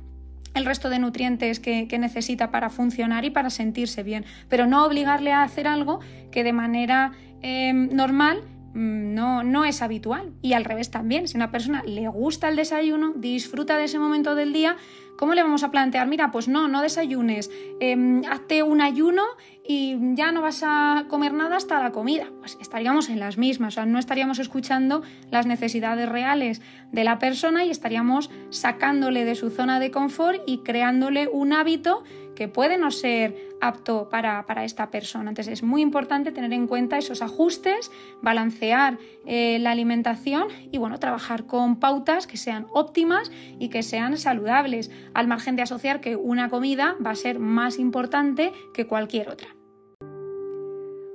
el 0.55 0.65
resto 0.65 0.89
de 0.89 0.99
nutrientes 0.99 1.59
que, 1.59 1.87
necesita 1.99 2.51
para 2.51 2.69
funcionar 2.69 3.25
y 3.25 3.29
para 3.29 3.49
sentirse 3.49 4.03
bien, 4.03 4.25
pero 4.47 4.67
no 4.67 4.85
obligarle 4.85 5.31
a 5.31 5.43
hacer 5.43 5.67
algo 5.67 5.99
que 6.31 6.43
de 6.43 6.53
manera 6.53 7.11
em, 7.41 7.89
normal 7.93 8.41
mm, 8.41 8.58
no, 8.73 9.43
no, 9.43 9.65
es 9.65 9.81
habitual. 9.81 10.31
Y 10.41 10.53
al 10.53 10.65
revés 10.65 10.91
también, 10.91 11.27
si 11.27 11.37
a 11.37 11.39
una 11.39 11.51
persona 11.51 11.83
le 11.83 12.07
gusta 12.07 12.49
el 12.49 12.55
desayuno, 12.55 13.13
disfruta 13.15 13.77
de 13.77 13.85
ese 13.85 13.99
momento 13.99 14.35
del 14.35 14.53
día, 14.53 14.77
¿cómo 15.17 15.33
le 15.33 15.43
vamos 15.43 15.63
a 15.63 15.71
plantear? 15.71 16.07
Mira, 16.07 16.31
pues 16.31 16.47
no, 16.47 16.67
no 16.67 16.81
desayunes, 16.81 17.51
eh, 17.79 18.21
hazte 18.29 18.63
un 18.63 18.81
ayuno 18.81 19.23
y 19.67 19.97
ya 20.15 20.31
no 20.31 20.41
vas 20.41 20.63
a 20.65 21.05
comer 21.09 21.33
nada 21.33 21.57
hasta 21.57 21.81
la 21.81 21.91
comida. 21.91 22.27
Pues 22.39 22.57
estaríamos 22.61 23.09
en 23.09 23.19
las 23.19 23.37
mismas, 23.37 23.73
o 23.73 23.75
sea, 23.75 23.85
no 23.85 23.99
estaríamos 23.99 24.39
escuchando 24.39 25.03
las 25.29 25.45
necesidades 25.45 26.07
reales 26.07 26.61
de 26.91 27.03
la 27.03 27.19
persona 27.19 27.65
y 27.65 27.69
estaríamos 27.69 28.31
sacándole 28.49 29.25
de 29.25 29.35
su 29.35 29.49
zona 29.49 29.79
de 29.79 29.91
confort 29.91 30.41
y 30.47 30.59
creándole 30.59 31.27
un 31.27 31.53
hábito 31.53 32.03
que 32.39 32.47
puede 32.47 32.77
no 32.77 32.89
ser 32.89 33.35
apto 33.59 34.07
para, 34.07 34.63
esta 34.63 34.89
persona. 34.89 35.29
Entonces 35.29 35.51
es 35.51 35.61
muy 35.61 35.81
importante 35.81 36.31
tener 36.31 36.53
en 36.53 36.67
cuenta 36.67 36.97
esos 36.97 37.21
ajustes, 37.21 37.91
balancear 38.21 38.97
eh, 39.25 39.59
la 39.59 39.71
alimentación 39.71 40.47
y 40.71 40.77
bueno, 40.77 40.99
trabajar 40.99 41.47
con 41.47 41.81
pautas 41.81 42.27
que 42.27 42.37
sean 42.37 42.67
óptimas 42.71 43.29
y 43.59 43.67
que 43.67 43.83
sean 43.83 44.17
saludables, 44.17 44.89
al 45.13 45.27
margen 45.27 45.57
de 45.57 45.63
asociar 45.63 45.99
que 45.99 46.15
una 46.15 46.49
comida 46.49 46.95
va 47.05 47.11
a 47.11 47.15
ser 47.15 47.39
más 47.39 47.77
importante 47.77 48.53
que 48.73 48.87
cualquier 48.87 49.27
otra. 49.27 49.49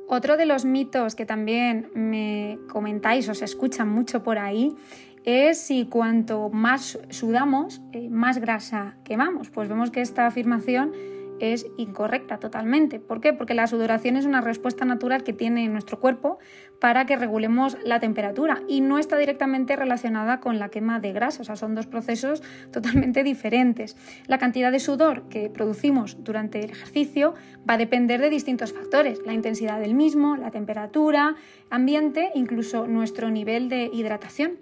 Otro 0.06 0.36
de 0.36 0.44
los 0.44 0.66
mitos 0.66 1.14
que 1.14 1.24
también 1.24 1.88
me 1.94 2.58
comentáis 2.68 3.30
o 3.30 3.34
se 3.34 3.46
escuchan 3.46 3.88
mucho 3.88 4.22
por 4.22 4.36
ahí 4.38 4.76
es 5.24 5.58
si 5.58 5.86
cuanto 5.86 6.50
más 6.50 6.98
sudamos, 7.08 7.80
eh, 7.92 8.10
más 8.10 8.36
grasa 8.38 8.98
quemamos. 9.04 9.48
Pues 9.48 9.70
vemos 9.70 9.90
que 9.90 10.02
esta 10.02 10.26
afirmación 10.26 10.92
es 11.40 11.66
incorrecta 11.76 12.38
totalmente. 12.38 13.00
¿Por 13.00 13.20
qué? 13.20 13.32
Porque 13.32 13.54
la 13.54 13.66
sudoración 13.66 14.16
es 14.16 14.26
una 14.26 14.40
respuesta 14.40 14.84
natural 14.84 15.24
que 15.24 15.32
tiene 15.32 15.68
nuestro 15.68 16.00
cuerpo 16.00 16.38
para 16.78 17.06
que 17.06 17.16
regulemos 17.16 17.76
la 17.84 18.00
temperatura 18.00 18.62
y 18.68 18.80
no 18.80 18.98
está 18.98 19.16
directamente 19.16 19.76
relacionada 19.76 20.40
con 20.40 20.58
la 20.58 20.68
quema 20.68 21.00
de 21.00 21.12
grasa, 21.12 21.42
o 21.42 21.44
sea, 21.44 21.56
son 21.56 21.74
dos 21.74 21.86
procesos 21.86 22.42
totalmente 22.72 23.22
diferentes. 23.22 23.96
La 24.26 24.38
cantidad 24.38 24.72
de 24.72 24.80
sudor 24.80 25.28
que 25.28 25.50
producimos 25.50 26.22
durante 26.22 26.60
el 26.60 26.70
ejercicio 26.70 27.34
va 27.68 27.74
a 27.74 27.78
depender 27.78 28.20
de 28.20 28.30
distintos 28.30 28.72
factores, 28.72 29.20
la 29.24 29.32
intensidad 29.32 29.80
del 29.80 29.94
mismo, 29.94 30.36
la 30.36 30.50
temperatura, 30.50 31.36
ambiente, 31.70 32.30
incluso 32.34 32.86
nuestro 32.86 33.30
nivel 33.30 33.68
de 33.68 33.90
hidratación. 33.92 34.58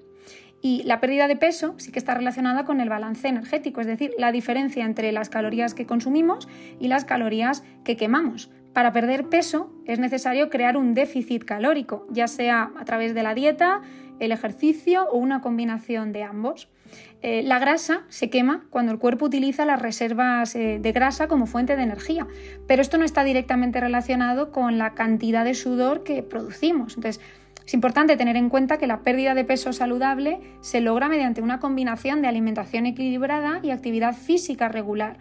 Y 0.63 0.85
la 0.85 1.01
pérdida 1.01 1.27
de 1.27 1.37
peso 1.37 1.75
sí 1.77 1.91
que 1.91 1.99
está 1.99 2.15
relacionada 2.15 2.65
con 2.65 2.81
el 2.81 2.89
balance 2.89 3.27
energético, 3.27 3.81
es 3.81 3.89
decir, 3.89 4.13
la 4.17 4.31
diferencia 4.31 4.85
entre 4.85 5.11
las 5.11 5.29
calorías 5.29 5.75
que 5.75 5.87
consumimos 5.87 6.49
y 6.79 6.87
las 6.87 7.05
calorías 7.05 7.65
que 7.85 7.97
quemamos. 7.97 8.49
Para 8.73 8.93
perder 8.93 9.29
peso 9.29 9.71
es 9.87 9.99
necesario 9.99 10.49
crear 10.49 10.77
un 10.77 10.95
déficit 10.95 11.45
calórico, 11.45 12.07
ya 12.11 12.29
sea 12.29 12.71
a 12.79 12.85
través 12.85 13.13
de 13.13 13.25
la 13.25 13.35
dieta, 13.35 13.83
el 14.21 14.31
ejercicio 14.31 15.05
o 15.11 15.19
una 15.19 15.41
combinación 15.41 16.13
de 16.13 16.23
ambos. 16.23 16.69
Eh, 17.23 17.43
la 17.43 17.59
grasa 17.59 18.03
se 18.09 18.31
quema 18.31 18.65
cuando 18.71 18.93
el 18.93 18.99
cuerpo 18.99 19.27
utiliza 19.27 19.65
las 19.65 19.83
reservas 19.83 20.55
eh, 20.55 20.79
de 20.81 20.93
grasa 20.93 21.27
como 21.27 21.47
fuente 21.47 21.77
de 21.77 21.83
energía, 21.83 22.27
pero 22.69 22.83
esto 22.83 22.99
no 22.99 23.05
está 23.05 23.25
directamente 23.25 23.81
relacionado 23.81 24.53
con 24.53 24.79
la 24.79 24.95
cantidad 24.95 25.45
de 25.45 25.55
sudor 25.55 26.05
que 26.05 26.23
producimos. 26.23 26.97
Entonces, 26.97 27.21
es 27.73 27.75
importante 27.75 28.19
tener 28.19 28.37
en 28.37 28.51
cuenta 28.51 28.77
que 28.77 28.87
la 28.87 29.01
pérdida 29.01 29.35
de 29.35 29.47
peso 29.47 29.73
saludable 29.73 30.41
se 30.61 30.83
logra 30.83 31.09
mediante 31.09 31.41
una 31.41 31.59
combinación 31.59 32.21
de 32.21 32.29
alimentación 32.29 32.85
equilibrada 32.85 33.61
y 33.63 33.71
actividad 33.71 34.15
física 34.15 34.69
regular. 34.69 35.17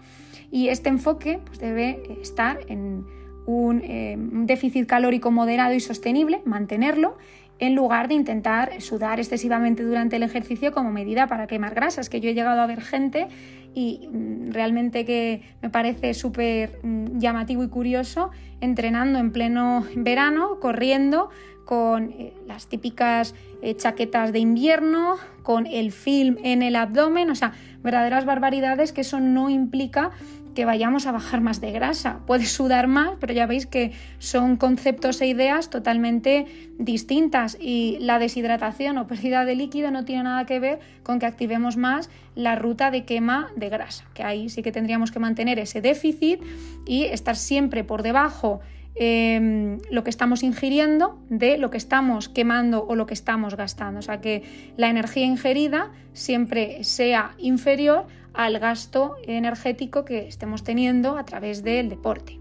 Y 0.51 0.67
este 0.67 0.89
enfoque 0.89 1.39
pues, 1.45 1.59
debe 1.59 2.01
estar 2.21 2.59
en 2.67 3.05
eh, 3.47 4.17
un, 4.17 4.45
déficit 4.45 4.85
calórico 4.85 5.31
moderado 5.31 5.73
y 5.73 5.79
sostenible, 5.79 6.41
mantenerlo, 6.43 7.17
en 7.59 7.73
lugar 7.73 8.09
de 8.09 8.15
intentar 8.15 8.81
sudar 8.81 9.21
excesivamente 9.21 9.83
durante 9.83 10.17
el 10.17 10.23
ejercicio 10.23 10.73
como 10.73 10.91
medida 10.91 11.27
para 11.27 11.47
quemar 11.47 11.73
grasas, 11.73 12.09
que 12.09 12.19
yo 12.19 12.31
he 12.31 12.33
llegado 12.33 12.59
a 12.59 12.67
ver 12.67 12.81
gente 12.81 13.27
y 13.73 14.09
mm, 14.11 14.51
realmente 14.51 15.05
que 15.05 15.41
me 15.61 15.69
parece 15.69 16.13
súper 16.13 16.79
mm, 16.83 17.19
llamativo 17.19 17.63
y 17.63 17.69
curioso, 17.69 18.31
entrenando 18.59 19.19
en 19.19 19.31
pleno 19.31 19.85
verano, 19.95 20.59
corriendo 20.59 21.29
con 21.65 22.11
eh, 22.11 22.33
las 22.47 22.67
típicas 22.67 23.35
eh, 23.61 23.75
chaquetas 23.75 24.31
de 24.33 24.39
invierno, 24.39 25.17
con 25.43 25.65
el 25.67 25.91
film 25.91 26.37
en 26.43 26.61
el 26.61 26.75
abdomen, 26.75 27.29
o 27.29 27.35
sea, 27.35 27.53
verdaderas 27.83 28.25
barbaridades 28.25 28.91
que 28.91 29.01
eso 29.01 29.19
no 29.19 29.49
implica 29.49 30.11
que 30.53 30.65
vayamos 30.65 31.07
a 31.07 31.11
bajar 31.11 31.41
más 31.41 31.61
de 31.61 31.71
grasa. 31.71 32.19
Puedes 32.27 32.51
sudar 32.51 32.87
más, 32.87 33.11
pero 33.19 33.33
ya 33.33 33.45
veis 33.45 33.65
que 33.65 33.93
son 34.19 34.57
conceptos 34.57 35.21
e 35.21 35.27
ideas 35.27 35.69
totalmente 35.69 36.45
distintas 36.77 37.57
y 37.59 37.97
la 38.01 38.19
deshidratación 38.19 38.97
o 38.97 39.07
pérdida 39.07 39.45
de 39.45 39.55
líquido 39.55 39.91
no 39.91 40.03
tiene 40.03 40.23
nada 40.23 40.45
que 40.45 40.59
ver 40.59 40.79
con 41.03 41.19
que 41.19 41.25
activemos 41.25 41.77
más 41.77 42.09
la 42.35 42.55
ruta 42.55 42.91
de 42.91 43.05
quema 43.05 43.49
de 43.55 43.69
grasa, 43.69 44.05
que 44.13 44.23
ahí 44.23 44.49
sí 44.49 44.61
que 44.61 44.71
tendríamos 44.71 45.11
que 45.11 45.19
mantener 45.19 45.59
ese 45.59 45.81
déficit 45.81 46.41
y 46.85 47.03
estar 47.05 47.35
siempre 47.35 47.83
por 47.83 48.03
debajo 48.03 48.59
Em, 48.95 49.79
lo 49.89 50.03
que 50.03 50.09
estamos 50.09 50.43
ingiriendo 50.43 51.17
de 51.29 51.57
lo 51.57 51.69
que 51.69 51.77
estamos 51.77 52.27
quemando 52.27 52.85
o 52.85 52.95
lo 52.95 53.05
que 53.05 53.13
estamos 53.13 53.55
gastando. 53.55 53.99
O 53.99 54.01
sea 54.01 54.19
que 54.19 54.43
la 54.75 54.89
energía 54.89 55.25
ingerida 55.25 55.91
siempre 56.13 56.83
sea 56.83 57.35
inferior 57.37 58.07
al 58.33 58.59
gasto 58.59 59.15
energético 59.23 60.03
que 60.03 60.27
estemos 60.27 60.63
teniendo 60.63 61.17
a 61.17 61.25
través 61.25 61.63
del 61.63 61.89
deporte. 61.89 62.39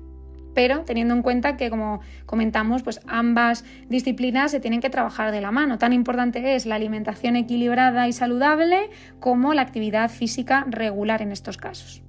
Pero 0.52 0.80
teniendo 0.80 1.14
en 1.14 1.22
cuenta 1.22 1.56
que, 1.56 1.70
como 1.70 2.00
comentamos, 2.26 2.82
pues 2.82 3.00
ambas 3.06 3.64
disciplinas 3.88 4.50
se 4.50 4.58
tienen 4.58 4.80
que 4.80 4.90
trabajar 4.90 5.30
de 5.30 5.40
la 5.40 5.52
mano. 5.52 5.78
Tan 5.78 5.92
importante 5.92 6.56
es 6.56 6.66
la 6.66 6.74
alimentación 6.74 7.36
equilibrada 7.36 8.08
y 8.08 8.12
saludable 8.12 8.90
como 9.20 9.54
la 9.54 9.62
actividad 9.62 10.10
física 10.10 10.66
regular 10.68 11.22
en 11.22 11.30
estos 11.30 11.56
casos. 11.56 12.02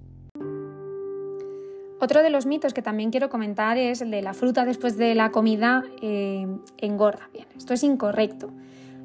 Otro 2.04 2.24
de 2.24 2.32
los 2.32 2.48
mitos 2.48 2.74
que 2.74 2.82
también 2.82 3.12
quiero 3.12 3.30
comentar 3.30 3.78
es 3.78 4.02
el 4.02 4.10
de 4.10 4.24
la 4.24 4.34
fruta 4.34 4.66
después 4.66 4.98
de 4.98 5.14
la 5.14 5.30
comida 5.30 5.84
eh, 6.02 6.48
engorda. 6.80 7.30
Bien, 7.32 7.46
esto 7.56 7.76
es 7.76 7.84
incorrecto. 7.84 8.52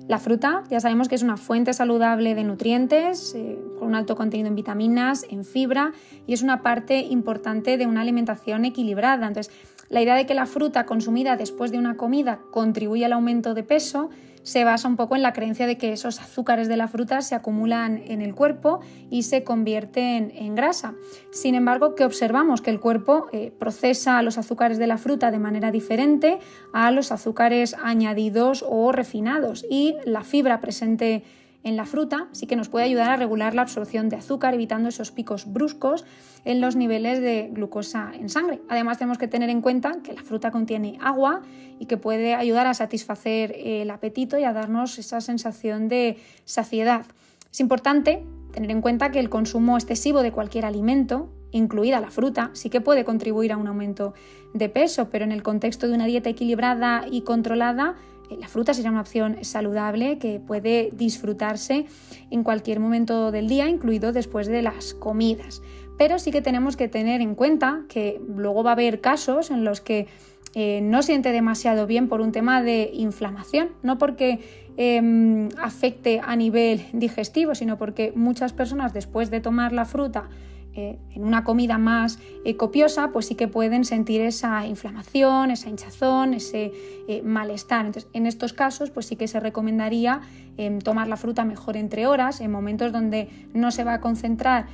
La 0.09 0.19
fruta 0.19 0.63
ya 0.71 0.81
sabemos 0.81 1.07
que 1.07 1.15
es 1.15 1.23
una 1.23 1.37
fuente 1.37 1.75
saludable 1.75 2.35
de 2.35 2.43
nutrientes, 2.43 3.35
eh, 3.35 3.59
con 3.79 3.89
un 3.89 3.97
alto 3.97 4.17
contenido 4.17 4.49
en 4.49 4.55
vitaminas, 4.55 5.27
en 5.29 5.45
fibra 5.45 5.93
y 6.27 6.33
es 6.33 6.41
una 6.41 6.63
parte 6.63 7.01
importante 7.01 7.77
de 7.77 7.85
una 7.85 8.01
alimentación 8.01 8.65
equilibrada. 8.65 9.27
Entonces, 9.27 9.53
la 9.89 10.03
idea 10.03 10.15
de 10.15 10.27
que 10.27 10.35
la 10.35 10.47
fruta 10.47 10.87
consumida 10.87 11.37
después 11.37 11.71
de 11.71 11.79
una 11.79 11.97
comida 11.97 12.41
contribuye 12.51 13.05
al 13.05 13.13
aumento 13.13 13.55
de 13.55 13.63
peso 13.63 14.11
se 14.47 14.63
basa 14.63 14.87
un 14.87 14.95
poco 14.95 15.17
en 15.17 15.23
la 15.23 15.33
creencia 15.33 15.67
de 15.67 15.77
que 15.77 15.93
esos 15.93 16.21
azúcares 16.21 16.69
de 16.69 16.77
la 16.77 16.87
fruta 16.87 17.21
se 17.21 17.35
acumulan 17.35 18.01
en 18.07 18.23
el 18.23 18.33
cuerpo 18.33 18.79
y 19.11 19.25
se 19.25 19.43
convierten 19.43 20.33
en 20.37 20.55
grasa. 20.55 20.95
Sin 21.33 21.57
embargo, 21.57 21.97
que 21.97 22.05
observamos 22.05 22.61
que 22.61 22.71
el 22.71 22.79
cuerpo 22.79 23.27
eh, 23.33 23.53
procesa 23.59 24.23
los 24.23 24.39
azúcares 24.39 24.79
de 24.79 24.87
la 24.87 24.99
fruta 24.99 25.33
de 25.33 25.41
manera 25.41 25.73
diferente 25.73 26.39
a 26.73 26.93
los 26.93 27.11
azúcares 27.11 27.75
añadidos 27.83 28.65
o 28.69 28.93
refinados 28.93 29.67
y 29.69 29.97
la 30.05 30.23
fibra 30.23 30.61
presente 30.61 31.25
en 31.67 31.77
la 31.77 31.85
fruta 31.85 32.29
sí 32.31 32.47
que 32.47 32.55
nos 32.55 32.69
puede 32.69 32.85
ayudar 32.85 33.11
a 33.11 33.17
regular 33.17 33.53
la 33.53 33.63
absorción 33.63 34.09
de 34.09 34.15
azúcar, 34.15 34.55
evitando 34.55 34.89
esos 34.89 35.11
picos 35.11 35.53
bruscos 35.53 36.05
en 36.45 36.61
los 36.61 36.77
niveles 36.77 37.21
de 37.21 37.51
glucosa 37.53 38.13
en 38.15 38.29
sangre. 38.29 38.63
Además, 38.69 38.99
tenemos 38.99 39.19
que 39.19 39.27
tener 39.27 39.51
en 39.51 39.61
cuenta 39.61 39.97
que 40.05 40.13
la 40.13 40.23
fruta 40.23 40.53
contiene 40.53 40.97
agua 41.01 41.43
y 41.81 41.87
que 41.87 41.97
puede 41.97 42.35
ayudar 42.35 42.69
a 42.69 42.75
satisfacer 42.75 43.53
el 43.59 43.91
apetito 43.91 44.39
y 44.39 44.45
a 44.45 44.53
darnos 44.53 45.01
esa 45.01 45.21
sensación 45.21 45.89
de 45.89 46.19
saciedad. 46.45 47.05
Es 47.51 47.59
importante 47.59 48.25
tener 48.53 48.71
en 48.71 48.81
cuenta 48.81 49.11
que 49.11 49.19
el 49.19 49.29
consumo 49.29 49.77
excesivo 49.77 50.23
de 50.23 50.31
cualquier 50.31 50.67
alimento, 50.67 51.33
incluida 51.51 52.01
la 52.01 52.13
fruta, 52.13 52.51
sí 52.53 52.71
que 52.71 52.81
puede 52.81 53.05
contribuir 53.05 53.51
a 53.51 53.57
un 53.57 53.67
aumento 53.67 54.15
de 54.55 54.69
peso, 54.69 55.11
pero 55.11 55.25
en 55.25 55.33
el 55.33 55.43
contexto 55.43 55.89
de 55.89 55.95
una 55.95 56.07
dieta 56.07 56.31
equilibrada 56.31 57.07
y 57.11 57.23
controlada, 57.23 57.97
eh, 57.97 58.16
la 58.31 58.49
fruta 58.49 58.75
sería 58.75 58.91
una 58.91 59.01
opción 59.01 59.39
saludable 59.43 60.19
que 60.19 60.41
puede 60.41 60.91
disfrutarse 60.93 61.87
en 62.31 62.43
cualquier 62.43 62.81
momento 62.81 63.31
del 63.31 63.49
día, 63.49 63.69
incluido 63.69 64.13
después 64.13 64.47
de 64.47 64.63
las 64.63 64.95
comidas. 64.95 65.63
Pero 65.99 66.19
sí 66.19 66.31
que 66.31 66.43
tenemos 66.43 66.77
que 66.77 66.89
tener 66.89 67.21
en 67.21 67.35
cuenta 67.35 67.85
que 67.89 68.21
luego 68.29 68.63
va 68.63 68.71
a 68.71 68.73
haber 68.75 69.01
casos 69.01 69.51
en 69.51 69.65
los 69.65 69.81
que 69.81 70.07
eh, 70.55 70.81
no 70.83 71.03
siente 71.03 71.33
demasiado 71.33 71.87
bien 71.87 72.09
por 72.09 72.21
un 72.21 72.33
tema 72.33 72.63
de 72.63 72.91
inflamación, 72.93 73.71
no 73.83 73.99
porque 73.99 74.41
em, 74.77 75.49
afecte 75.61 76.21
a 76.25 76.35
nivel 76.37 76.83
digestivo, 76.93 77.55
sino 77.55 77.79
porque 77.79 78.13
muchas 78.15 78.53
personas 78.53 78.93
después 78.93 79.31
de 79.31 79.41
tomar 79.41 79.73
la 79.73 79.85
fruta 79.85 80.29
eh, 80.77 80.99
en 81.15 81.25
una 81.25 81.43
comida 81.43 81.79
más 81.79 82.19
eh, 82.45 82.57
copiosa, 82.57 83.09
pues 83.11 83.27
sí 83.27 83.35
que 83.35 83.49
pueden 83.49 83.87
sentir 83.87 84.21
esa 84.21 84.67
inflamación, 84.67 85.51
esa 85.51 85.71
hinchazón, 85.71 86.35
ese 86.35 86.71
eh, 87.09 87.23
malestar. 87.23 87.87
Entonces, 87.87 88.11
en 88.13 88.27
estos 88.27 88.53
casos, 88.53 88.91
pues 88.91 89.07
sí 89.07 89.17
que 89.17 89.27
se 89.27 89.41
recomendaría 89.41 90.21
em, 90.59 90.79
tomar 90.81 91.09
la 91.09 91.17
fruta 91.17 91.47
mejor 91.47 91.79
entre 91.79 92.07
horas, 92.07 92.43
en 92.43 92.51
momentos 92.51 92.93
donde 92.93 93.29
no 93.55 93.71
se 93.71 93.85
va 93.85 93.95
a 93.95 94.01
concentrar 94.01 94.67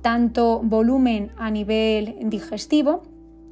tanto 0.00 0.60
volumen 0.62 1.30
a 1.36 1.50
nivel 1.50 2.16
digestivo 2.22 3.02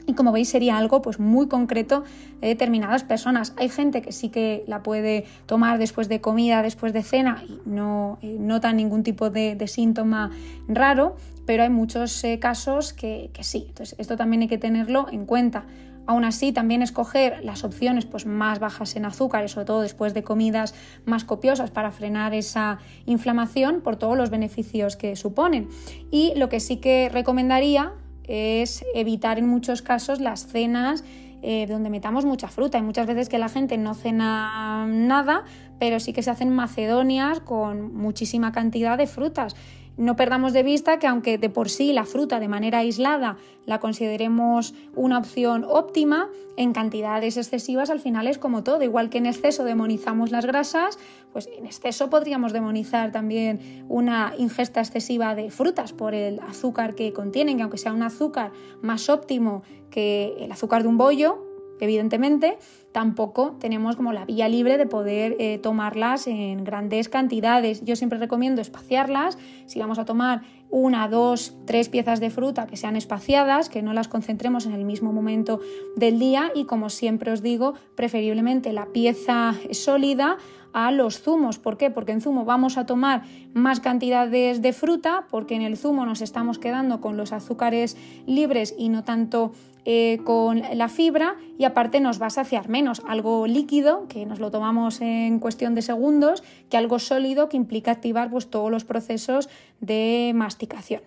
y 0.07 0.15
como 0.15 0.33
veis 0.33 0.49
sería 0.49 0.79
algo 0.79 1.03
pues 1.03 1.19
muy 1.19 1.49
concreto 1.49 2.05
de 2.41 2.49
determinadas 2.49 3.05
personas. 3.05 3.53
Hay 3.57 3.69
gente 3.69 4.03
que 4.03 4.13
sí 4.13 4.29
que 4.29 4.65
la 4.67 4.83
puede 4.83 5.27
tomar 5.47 5.79
después 5.79 6.09
de 6.09 6.21
comida, 6.21 6.63
después 6.63 6.93
de 6.93 7.03
cena 7.03 7.43
y 7.47 7.61
no 7.67 8.19
eh, 8.23 8.37
nota 8.39 8.73
ningún 8.73 9.03
tipo 9.03 9.31
de, 9.31 9.67
síntoma 9.67 10.31
raro, 10.69 11.17
pero 11.47 11.63
hay 11.63 11.71
muchos 11.71 12.23
eh, 12.25 12.39
casos 12.39 12.93
que, 12.93 13.31
sí. 13.41 13.67
Entonces 13.69 13.97
esto 13.99 14.17
también 14.17 14.43
hay 14.43 14.49
que 14.49 14.59
tenerlo 14.59 15.07
en 15.11 15.25
cuenta. 15.25 15.65
Aún 16.09 16.25
así, 16.25 16.53
también 16.53 16.83
escoger 16.83 17.45
las 17.45 17.65
opciones 17.65 18.07
pues, 18.07 18.27
más 18.27 18.61
bajas 18.61 18.95
en 18.95 19.07
azúcar, 19.07 19.49
sobre 19.49 19.67
todo 19.67 19.81
después 19.81 20.15
de 20.15 20.23
comidas 20.23 20.75
más 21.05 21.25
copiosas 21.25 21.71
para 21.71 21.91
frenar 21.91 22.33
esa 22.33 22.79
inflamación 23.07 23.81
por 23.81 23.97
todos 23.97 24.17
los 24.17 24.31
beneficios 24.31 24.97
que 24.97 25.17
suponen. 25.17 25.69
Y 26.11 26.33
lo 26.37 26.49
que 26.49 26.61
sí 26.61 26.77
que 26.77 27.09
recomendaría 27.09 27.93
es 28.25 28.85
evitar 28.95 29.39
en 29.39 29.49
muchos 29.49 29.83
casos 29.83 30.21
las 30.21 30.47
cenas 30.47 31.05
eh, 31.43 31.67
donde 31.69 31.91
metamos 31.91 32.25
mucha 32.25 32.49
fruta. 32.49 32.79
Hay 32.79 32.85
muchas 32.85 33.07
veces 33.07 33.29
que 33.29 33.39
la 33.39 33.49
gente 33.49 33.77
no 33.77 33.95
cena 33.95 34.87
nada, 34.89 35.45
pero 35.79 36.01
sí 36.01 36.13
que 36.13 36.23
se 36.23 36.31
hacen 36.31 36.51
macedonias 36.51 37.41
con 37.41 37.95
muchísima 37.95 38.53
cantidad 38.53 38.97
de 38.99 39.07
frutas. 39.07 39.55
No 39.97 40.15
perdamos 40.15 40.53
de 40.53 40.63
vista 40.63 40.99
que 40.99 41.07
aunque 41.07 41.39
de 41.39 41.49
por 41.49 41.71
sí 41.71 41.93
la 41.93 42.05
fruta 42.05 42.39
de 42.39 42.49
manera 42.49 42.79
aislada 42.79 43.39
la 43.65 43.81
consideremos 43.81 44.75
una 44.95 45.19
opción 45.19 45.65
óptima, 45.67 46.29
en 46.59 46.73
cantidades 46.73 47.37
excesivas 47.37 47.91
al 47.91 48.01
final 48.01 48.27
es 48.27 48.39
como 48.39 48.63
todo. 48.63 48.83
Igual 48.83 49.09
que 49.09 49.19
en 49.19 49.27
exceso 49.27 49.65
demonizamos 49.65 50.31
las 50.31 50.45
grasas, 50.45 50.99
pues 51.33 51.49
en 51.57 51.67
exceso 51.67 52.11
podríamos 52.11 52.53
demonizar 52.53 53.11
también 53.11 53.87
una 53.89 54.35
ingesta 54.39 54.81
excesiva 54.81 55.35
de 55.35 55.51
frutas 55.51 55.93
por 55.93 56.15
el 56.15 56.41
azúcar 56.41 56.95
que 56.95 57.13
contienen, 57.13 57.57
que 57.57 57.63
aunque 57.63 57.79
sea 57.79 57.93
un 57.93 58.03
azúcar 58.03 58.53
más 58.83 59.09
óptimo 59.09 59.63
que 59.91 60.35
el 60.41 60.53
azúcar 60.53 60.83
de 60.83 60.89
un 60.89 60.99
bollo, 60.99 61.46
evidentemente, 61.81 62.59
tampoco 62.93 63.57
tenemos 63.61 63.97
como 63.97 64.13
la 64.13 64.25
vía 64.25 64.49
libre 64.49 64.79
de 64.79 64.87
poder 64.87 65.37
eh, 65.39 65.59
tomarlas 65.59 66.27
en 66.27 66.65
grandes 66.65 67.09
cantidades. 67.09 67.85
Yo 67.85 67.97
siempre 67.97 68.19
recomiendo 68.19 68.63
espaciarlas. 68.63 69.37
Si 69.67 69.79
vamos 69.79 69.99
a 69.99 70.05
tomar 70.05 70.43
una, 70.71 71.09
dos, 71.09 71.57
tres 71.67 71.89
piezas 71.89 72.21
de 72.21 72.31
fruta 72.31 72.67
que 72.67 72.77
sean 72.77 72.97
espaciadas, 72.97 73.69
que 73.69 73.83
no 73.83 73.93
las 73.93 74.09
concentremos 74.09 74.67
en 74.67 74.73
el 74.73 74.85
mismo 74.85 75.13
momento 75.13 75.61
del 75.97 76.19
día 76.19 76.51
y 76.55 76.65
como 76.65 76.89
siempre 76.89 77.33
os 77.33 77.43
digo, 77.43 77.75
preferiblemente 77.95 78.73
la 78.73 78.87
pieza 78.87 79.55
sólida 79.73 80.39
a 80.73 80.91
los 80.91 81.23
zumos. 81.23 81.59
¿Por 81.59 81.79
qué? 81.79 81.91
Porque 81.91 82.13
en 82.13 82.21
zumo 82.21 82.45
vamos 82.45 82.77
a 82.77 82.85
tomar 82.85 83.23
más 83.55 83.81
cantidades 83.81 84.61
de 84.61 84.73
fruta, 84.75 85.27
porque 85.31 85.55
en 85.55 85.63
el 85.63 85.77
zumo 85.79 86.05
nos 86.05 86.21
estamos 86.21 86.59
quedando 86.59 87.01
con 87.01 87.17
los 87.17 87.33
azúcares 87.33 87.97
libres 88.27 88.75
y 88.77 88.91
no 88.91 89.03
tanto 89.03 89.53
eh, 89.89 90.19
con 90.25 90.63
la 90.75 90.89
fibra 90.89 91.37
y 91.57 91.65
aparte 91.65 92.01
nos 92.01 92.21
va 92.21 92.27
a 92.27 92.31
saciar 92.31 92.69
menos. 92.69 93.03
Algo 93.07 93.47
líquido, 93.47 94.09
que 94.09 94.27
nos 94.27 94.41
lo 94.41 94.51
tomamos 94.51 95.01
en 95.01 95.39
cuestión 95.39 95.77
de 95.77 95.83
segundos, 95.83 96.43
que 96.69 96.77
algo 96.77 96.99
sólido 96.99 97.49
que 97.49 97.57
implica 97.57 97.93
activar 97.93 98.29
pues, 98.29 98.51
todos 98.51 98.69
los 98.69 98.85
procesos 98.85 99.49
de 99.81 100.33
masticación. 100.35 101.03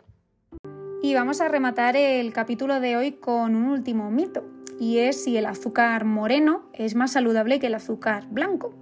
Y 1.03 1.13
vamos 1.13 1.41
a 1.41 1.49
rematar 1.49 1.97
el 1.97 2.31
capítulo 2.31 2.79
de 2.79 2.95
hoy 2.95 3.11
con 3.11 3.57
un 3.57 3.67
último 3.67 4.11
mito, 4.11 4.45
y 4.79 4.99
es 4.99 5.25
si 5.25 5.35
el 5.35 5.45
azúcar 5.45 6.05
moreno 6.05 6.61
es 6.71 6.95
más 6.95 7.11
saludable 7.11 7.59
que 7.59 7.67
el 7.67 7.75
azúcar 7.75 8.27
blanco. 8.29 8.73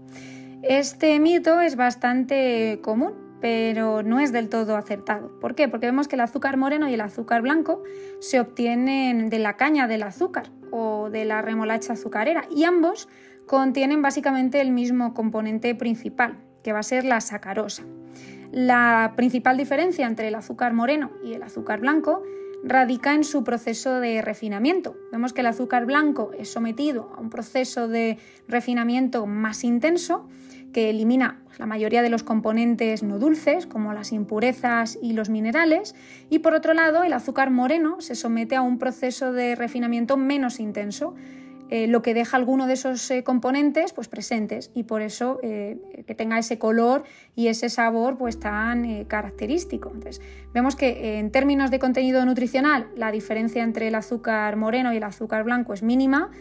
Este 0.61 1.19
mito 1.19 1.59
es 1.59 1.75
bastante 1.75 2.81
común, 2.83 3.13
pero 3.39 4.03
no 4.03 4.19
es 4.19 4.31
del 4.31 4.49
todo 4.49 4.75
acertado. 4.75 5.31
¿Por 5.39 5.55
qué? 5.55 5.67
Porque 5.67 5.85
vemos 5.85 6.07
que 6.07 6.15
el 6.15 6.21
azúcar 6.21 6.57
moreno 6.57 6.89
y 6.89 6.93
el 6.93 7.01
azúcar 7.01 7.41
blanco 7.41 7.83
se 8.19 8.39
obtienen 8.39 9.29
de 9.29 9.39
la 9.39 9.57
caña 9.57 9.87
del 9.87 10.03
azúcar 10.03 10.49
o 10.71 11.09
de 11.09 11.25
la 11.25 11.41
remolacha 11.41 11.93
azucarera 11.93 12.45
y 12.49 12.63
ambos 12.63 13.07
contienen 13.45 14.01
básicamente 14.01 14.61
el 14.61 14.71
mismo 14.71 15.13
componente 15.13 15.73
principal, 15.75 16.37
que 16.63 16.73
va 16.73 16.79
a 16.79 16.83
ser 16.83 17.05
la 17.05 17.21
sacarosa. 17.21 17.83
La 18.51 19.13
principal 19.15 19.57
diferencia 19.57 20.05
entre 20.05 20.27
el 20.27 20.35
azúcar 20.35 20.73
moreno 20.73 21.11
y 21.23 21.33
el 21.33 21.43
azúcar 21.43 21.79
blanco 21.79 22.23
radica 22.63 23.13
en 23.13 23.23
su 23.23 23.43
proceso 23.43 23.99
de 23.99 24.21
refinamiento. 24.21 24.95
Vemos 25.11 25.33
que 25.33 25.41
el 25.41 25.47
azúcar 25.47 25.85
blanco 25.85 26.31
es 26.37 26.49
sometido 26.51 27.11
a 27.15 27.21
un 27.21 27.29
proceso 27.29 27.87
de 27.87 28.17
refinamiento 28.47 29.25
más 29.25 29.63
intenso 29.63 30.27
que 30.73 30.89
elimina 30.89 31.39
la 31.57 31.65
mayoría 31.65 32.01
de 32.01 32.09
los 32.09 32.23
componentes 32.23 33.03
no 33.03 33.19
dulces, 33.19 33.65
como 33.65 33.93
las 33.93 34.11
impurezas 34.11 34.97
y 35.01 35.13
los 35.13 35.29
minerales, 35.29 35.95
y 36.29 36.39
por 36.39 36.53
otro 36.53 36.73
lado, 36.73 37.03
el 37.03 37.13
azúcar 37.13 37.49
moreno 37.49 37.99
se 37.99 38.15
somete 38.15 38.55
a 38.55 38.61
un 38.61 38.77
proceso 38.77 39.31
de 39.31 39.55
refinamiento 39.55 40.17
menos 40.17 40.59
intenso, 40.59 41.15
eh, 41.69 41.87
lo 41.87 42.01
que 42.01 42.13
deja 42.13 42.37
alguno 42.37 42.65
de 42.65 42.73
esos 42.73 43.11
eh, 43.11 43.23
componentes 43.25 43.91
pues, 43.91 44.07
presentes 44.07 44.71
y 44.73 44.83
por 44.83 45.01
eso 45.01 45.39
eh, 45.43 45.77
que 46.07 46.15
tenga 46.15 46.39
ese 46.39 46.57
color 46.57 47.03
y 47.35 47.47
ese 47.47 47.67
sabor 47.67 48.17
pues, 48.17 48.39
tan 48.39 49.03
característico. 49.05 49.91
Vemos 50.53 50.77
que 50.77 51.19
en 51.19 51.29
términos 51.29 51.69
de 51.69 51.79
contenido 51.79 52.23
nutricional 52.23 52.87
la 52.95 53.11
diferencia 53.11 53.63
entre 53.63 53.89
el 53.89 53.95
azúcar 53.95 54.55
moreno 54.55 54.93
y 54.93 54.97
el 54.97 55.03
azúcar 55.03 55.43
blanco 55.43 55.73
es 55.73 55.83
mínima, 55.83 56.31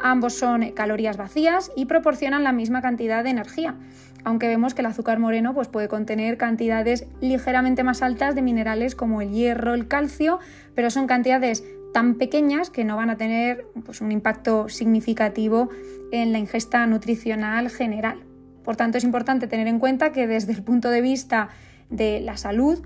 ambos 0.00 0.34
son 0.34 0.70
calorías 0.72 1.16
vacías 1.16 1.70
y 1.76 1.86
proporcionan 1.86 2.44
la 2.44 2.52
misma 2.52 2.82
cantidad 2.82 3.24
de 3.24 3.30
energía, 3.30 3.76
aunque 4.24 4.48
vemos 4.48 4.74
que 4.74 4.82
el 4.82 4.86
azúcar 4.86 5.18
moreno 5.18 5.54
pues, 5.54 5.68
puede 5.68 5.88
contener 5.88 6.36
cantidades 6.36 7.06
ligeramente 7.20 7.84
más 7.84 8.02
altas 8.02 8.34
de 8.34 8.42
minerales 8.42 8.94
como 8.94 9.20
el 9.20 9.30
hierro, 9.30 9.74
el 9.74 9.86
calcio, 9.86 10.38
pero 10.74 10.90
son 10.90 11.06
cantidades 11.06 11.64
tan 11.92 12.16
pequeñas 12.16 12.70
que 12.70 12.84
no 12.84 12.96
van 12.96 13.10
a 13.10 13.16
tener 13.16 13.66
pues, 13.84 14.00
un 14.00 14.10
impacto 14.10 14.68
significativo 14.68 15.68
en 16.10 16.32
la 16.32 16.38
ingesta 16.38 16.86
nutricional 16.86 17.70
general. 17.70 18.24
Por 18.64 18.76
tanto, 18.76 18.98
es 18.98 19.04
importante 19.04 19.46
tener 19.46 19.68
en 19.68 19.78
cuenta 19.78 20.10
que 20.10 20.26
desde 20.26 20.52
el 20.52 20.62
punto 20.62 20.90
de 20.90 21.02
vista 21.02 21.50
de 21.90 22.20
la 22.20 22.36
salud, 22.36 22.84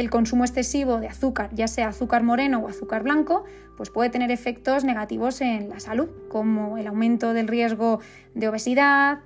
el 0.00 0.10
consumo 0.10 0.44
excesivo 0.44 0.98
de 0.98 1.08
azúcar, 1.08 1.50
ya 1.52 1.68
sea 1.68 1.88
azúcar 1.88 2.22
moreno 2.22 2.58
o 2.58 2.68
azúcar 2.68 3.02
blanco, 3.02 3.44
pues 3.76 3.90
puede 3.90 4.10
tener 4.10 4.30
efectos 4.30 4.84
negativos 4.84 5.40
en 5.40 5.68
la 5.68 5.80
salud, 5.80 6.08
como 6.28 6.78
el 6.78 6.86
aumento 6.86 7.32
del 7.32 7.48
riesgo 7.48 8.00
de 8.34 8.48
obesidad, 8.48 9.20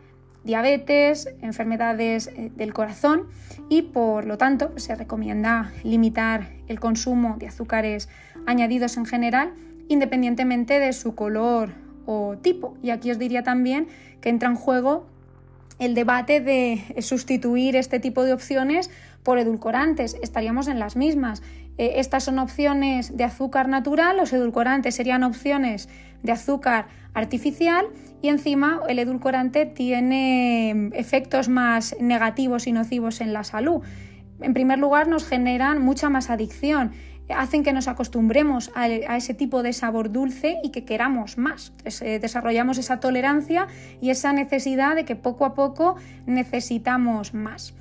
diabetes, 0.45 1.29
enfermedades 1.43 2.27
eh, 2.27 2.51
del 2.55 2.75
corazón 2.75 3.29
y 3.69 3.83
por 3.83 4.27
lo 4.27 4.37
tanto 4.37 4.73
se 4.77 4.95
recomienda 4.95 5.73
limitar 5.83 6.51
el 6.69 6.81
consumo 6.81 7.37
de 7.39 7.49
azúcares 7.49 8.09
añadidos 8.47 8.97
en 8.97 9.07
general 9.07 9.55
independientemente 9.89 10.79
de 10.81 10.93
su 10.93 11.15
color 11.15 11.71
o 12.07 12.37
tipo. 12.41 12.77
Y 12.83 12.91
aquí 12.91 13.11
os 13.11 13.19
diría 13.19 13.43
también 13.43 13.89
que 14.21 14.29
entra 14.29 14.49
en 14.49 14.57
juego 14.57 15.07
el 15.79 15.95
debate 15.95 16.41
de 16.41 16.83
sustituir 17.01 17.77
este 17.77 18.01
tipo 18.01 18.25
de 18.25 18.33
opciones 18.33 18.91
por 19.25 19.39
edulcorantes. 19.39 20.17
Estaríamos 20.23 20.69
en 20.69 20.79
las 20.79 20.95
mismas. 20.95 21.43
Eh, 21.79 21.95
estas 21.97 22.25
son 22.25 22.39
opciones 22.39 23.17
de 23.17 23.25
azúcar 23.25 23.69
natural, 23.69 24.17
los 24.17 24.33
edulcorantes 24.33 24.95
serían 24.95 25.25
opciones 25.25 25.89
de 26.23 26.33
azúcar 26.33 26.87
artificial 27.15 27.87
y 28.23 28.29
encima 28.29 28.81
el 28.89 28.99
edulcorante 28.99 29.67
tiene 29.67 30.71
em, 30.71 30.91
efectos 30.95 31.49
más 31.49 31.97
negativos 32.01 32.67
y 32.67 32.73
nocivos 32.73 33.21
en 33.21 33.33
la 33.33 33.43
salud. 33.43 33.83
En 34.41 34.55
primer 34.55 34.79
lugar, 34.79 35.09
nos 35.09 35.27
generan 35.27 35.83
mucha 35.83 36.11
más 36.11 36.31
adicción, 36.31 36.93
hacen 37.29 37.63
que 37.63 37.73
nos 37.73 37.89
acostumbremos 37.89 38.71
a, 38.75 38.89
ese 38.89 39.35
tipo 39.35 39.63
de 39.63 39.73
sabor 39.73 40.13
dulce 40.13 40.59
y 40.63 40.71
que 40.71 40.85
queramos 40.85 41.39
más. 41.39 41.73
Eh, 42.01 42.19
desarrollamos 42.19 42.79
esa 42.79 43.01
tolerancia 43.01 43.67
y 44.01 44.11
esa 44.11 44.33
necesidad 44.33 44.95
de 44.95 45.05
que 45.05 45.17
poco 45.17 45.45
a 45.45 45.55
poco 45.55 45.97
necesitamos 46.27 47.33
más. 47.33 47.75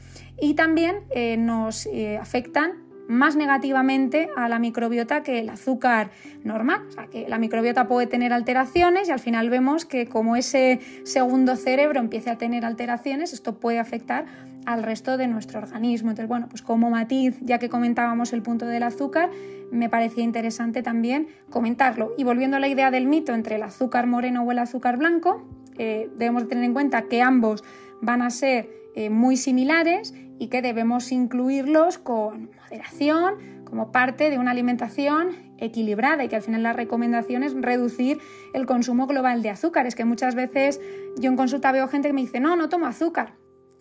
Y 0.43 0.55
también 0.55 0.97
eh, 1.11 1.37
nos 1.37 1.87
afectan 2.19 2.83
más 3.07 3.37
negativamente 3.37 4.29
a 4.35 4.49
la 4.49 4.59
microbiota 4.59 5.23
que 5.23 5.39
el 5.39 5.49
azúcar 5.49 6.11
normal. 6.43 6.81
O 6.87 6.91
sea, 6.91 7.07
que 7.07 7.29
la 7.29 7.37
microbiota 7.37 7.87
puede 7.87 8.07
tener 8.07 8.33
alteraciones 8.33 9.07
y 9.07 9.11
al 9.11 9.19
final 9.19 9.49
vemos 9.49 9.85
que 9.85 10.07
como 10.07 10.35
ese 10.35 10.81
segundo 11.03 11.55
cerebro 11.55 12.01
empieza 12.01 12.31
a 12.31 12.37
tener 12.37 12.65
alteraciones, 12.65 13.31
esto 13.31 13.57
puede 13.59 13.79
afectar 13.79 14.25
al 14.65 14.83
resto 14.83 15.15
de 15.15 15.27
nuestro 15.27 15.59
organismo. 15.59 16.09
Entonces, 16.09 16.27
bueno, 16.27 16.47
pues 16.49 16.61
como 16.61 16.89
matiz, 16.89 17.37
ya 17.41 17.57
que 17.57 17.69
comentábamos 17.69 18.33
el 18.33 18.41
punto 18.41 18.65
del 18.65 18.83
azúcar, 18.83 19.29
me 19.71 19.89
parecía 19.89 20.25
interesante 20.25 20.83
también 20.83 21.27
comentarlo. 21.49 22.13
Y 22.17 22.25
volviendo 22.25 22.57
a 22.57 22.59
la 22.59 22.67
idea 22.67 22.91
del 22.91 23.07
mito 23.07 23.33
entre 23.33 23.55
el 23.55 23.63
azúcar 23.63 24.07
moreno 24.07 24.43
o 24.43 24.51
el 24.51 24.59
azúcar 24.59 24.97
blanco, 24.97 25.45
eh, 25.77 26.09
debemos 26.17 26.47
tener 26.47 26.63
en 26.63 26.73
cuenta 26.73 27.03
que 27.03 27.21
ambos 27.21 27.63
van 28.01 28.21
a 28.21 28.29
ser 28.29 28.82
eh, 28.95 29.09
muy 29.09 29.37
similares 29.37 30.13
y 30.39 30.47
que 30.47 30.61
debemos 30.61 31.11
incluirlos 31.11 31.97
con 31.97 32.51
moderación 32.61 33.63
como 33.65 33.91
parte 33.91 34.29
de 34.29 34.37
una 34.37 34.51
alimentación 34.51 35.29
equilibrada 35.57 36.23
y 36.23 36.27
que 36.27 36.35
al 36.35 36.41
final 36.41 36.63
la 36.63 36.73
recomendación 36.73 37.43
es 37.43 37.53
reducir 37.53 38.19
el 38.53 38.65
consumo 38.65 39.07
global 39.07 39.41
de 39.41 39.49
azúcares, 39.49 39.95
que 39.95 40.05
muchas 40.05 40.35
veces 40.35 40.79
yo 41.17 41.29
en 41.29 41.37
consulta 41.37 41.71
veo 41.71 41.87
gente 41.87 42.09
que 42.09 42.13
me 42.13 42.21
dice, 42.21 42.39
no, 42.39 42.55
no 42.55 42.69
tomo 42.69 42.85
azúcar. 42.85 43.33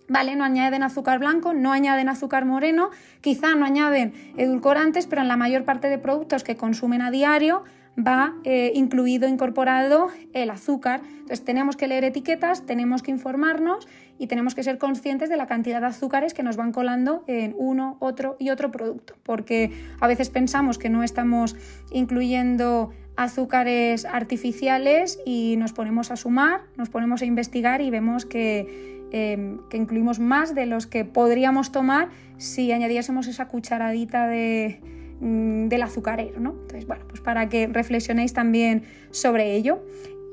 Vale, 0.09 0.37
no 0.37 0.45
añaden 0.45 0.83
azúcar 0.83 1.19
blanco, 1.19 1.55
no 1.55 1.73
añaden 1.73 2.09
azúcar 2.09 2.45
moreno, 2.45 2.91
quizá 3.21 3.55
no 3.55 3.65
añaden 3.65 4.13
edulcorantes, 4.37 5.07
pero 5.07 5.23
en 5.23 5.29
la 5.29 5.37
mayor 5.37 5.65
parte 5.65 5.89
de 5.89 5.99
productos 5.99 6.43
que 6.43 6.57
consumen 6.57 7.03
a 7.03 7.11
diario 7.11 7.63
va 7.99 8.35
eh, 8.45 8.73
incluido, 8.75 9.29
incorporado 9.29 10.09
el 10.33 10.51
azúcar. 10.51 11.03
Entonces 11.05 11.45
tenemos 11.45 11.77
que 11.77 11.87
leer 11.87 12.05
etiquetas, 12.05 12.67
tenemos 12.67 13.03
que 13.03 13.11
informarnos 13.11 13.87
y 14.23 14.29
tenemos 14.29 14.55
que 14.55 14.63
ser 14.63 14.79
conscientes 14.79 15.29
de 15.29 15.37
la 15.37 15.49
cantidad 15.49 15.81
de 15.81 15.89
azúcares 15.89 16.33
que 16.33 16.45
nos 16.45 16.57
van 16.57 16.71
colando 16.71 17.25
en 17.27 17.57
uno, 17.59 17.97
otro 17.99 18.37
y 18.39 18.51
otro 18.51 18.71
producto, 18.71 19.17
porque 19.25 19.73
a 19.99 20.07
veces 20.07 20.31
pensamos 20.31 20.79
que 20.79 20.89
no 20.89 21.03
estamos 21.03 21.57
incluyendo 21.91 22.91
azúcares 23.17 24.05
artificiales 24.05 25.19
y 25.27 25.57
nos 25.59 25.73
ponemos 25.73 26.13
a 26.13 26.17
sumar, 26.17 26.61
nos 26.77 26.89
ponemos 26.89 27.23
a 27.23 27.25
investigar 27.25 27.81
y 27.81 27.91
vemos 27.91 28.25
que, 28.25 29.09
eh, 29.11 29.57
que 29.69 29.77
incluimos 29.77 30.21
más 30.21 30.55
de 30.55 30.67
los 30.67 30.87
que 30.87 31.05
podríamos 31.05 31.73
tomar 31.73 32.09
si 32.39 32.71
añadiésemos 32.71 33.27
esa 33.27 33.49
cucharadita 33.49 34.29
de 34.29 34.79
Mm, 35.23 35.69
del 35.69 35.83
azucarero, 35.85 36.41
¿no? 36.41 36.51
Entonces, 36.51 36.85
bueno, 36.85 37.05
pues 37.07 37.21
para 37.21 37.49
que 37.49 37.69
reflexionéis 37.69 38.33
también 38.33 38.83
sobre 39.13 39.55
ello. 39.55 39.81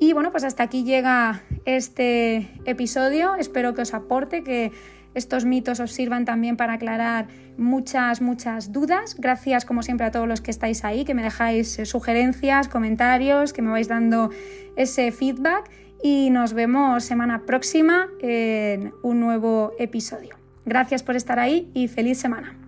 Y 0.00 0.14
bueno, 0.14 0.32
pues 0.32 0.44
hasta 0.44 0.62
aquí 0.62 0.82
llega 0.82 1.42
este 1.66 2.48
episodio. 2.64 3.36
Espero 3.36 3.74
que 3.74 3.82
os 3.82 3.92
aporte, 3.92 4.42
que 4.42 4.72
estos 5.14 5.44
mitos 5.44 5.78
os 5.78 5.92
sirvan 5.92 6.24
también 6.24 6.56
para 6.56 6.72
aclarar 6.72 7.28
muchas, 7.58 8.22
muchas 8.22 8.72
dudas. 8.72 9.14
Gracias, 9.18 9.66
como 9.66 9.82
siempre, 9.82 10.06
a 10.06 10.10
todos 10.10 10.26
los 10.26 10.40
que 10.40 10.50
estáis 10.50 10.84
ahí, 10.84 11.04
que 11.04 11.12
me 11.12 11.22
dejáis 11.22 11.78
eh, 11.78 11.84
sugerencias, 11.84 12.68
comentarios, 12.68 13.52
que 13.52 13.60
me 13.60 13.70
vais 13.70 13.88
dando 13.88 14.30
ese 14.74 15.12
feedback. 15.12 15.70
Y 16.02 16.30
nos 16.30 16.54
vemos 16.54 17.04
semana 17.04 17.44
próxima 17.44 18.08
en 18.20 18.94
un 19.02 19.20
nuevo 19.20 19.72
episodio. 19.78 20.36
Gracias 20.64 21.02
por 21.02 21.14
estar 21.14 21.38
ahí 21.38 21.70
y 21.74 21.88
feliz 21.88 22.18
semana. 22.18 22.59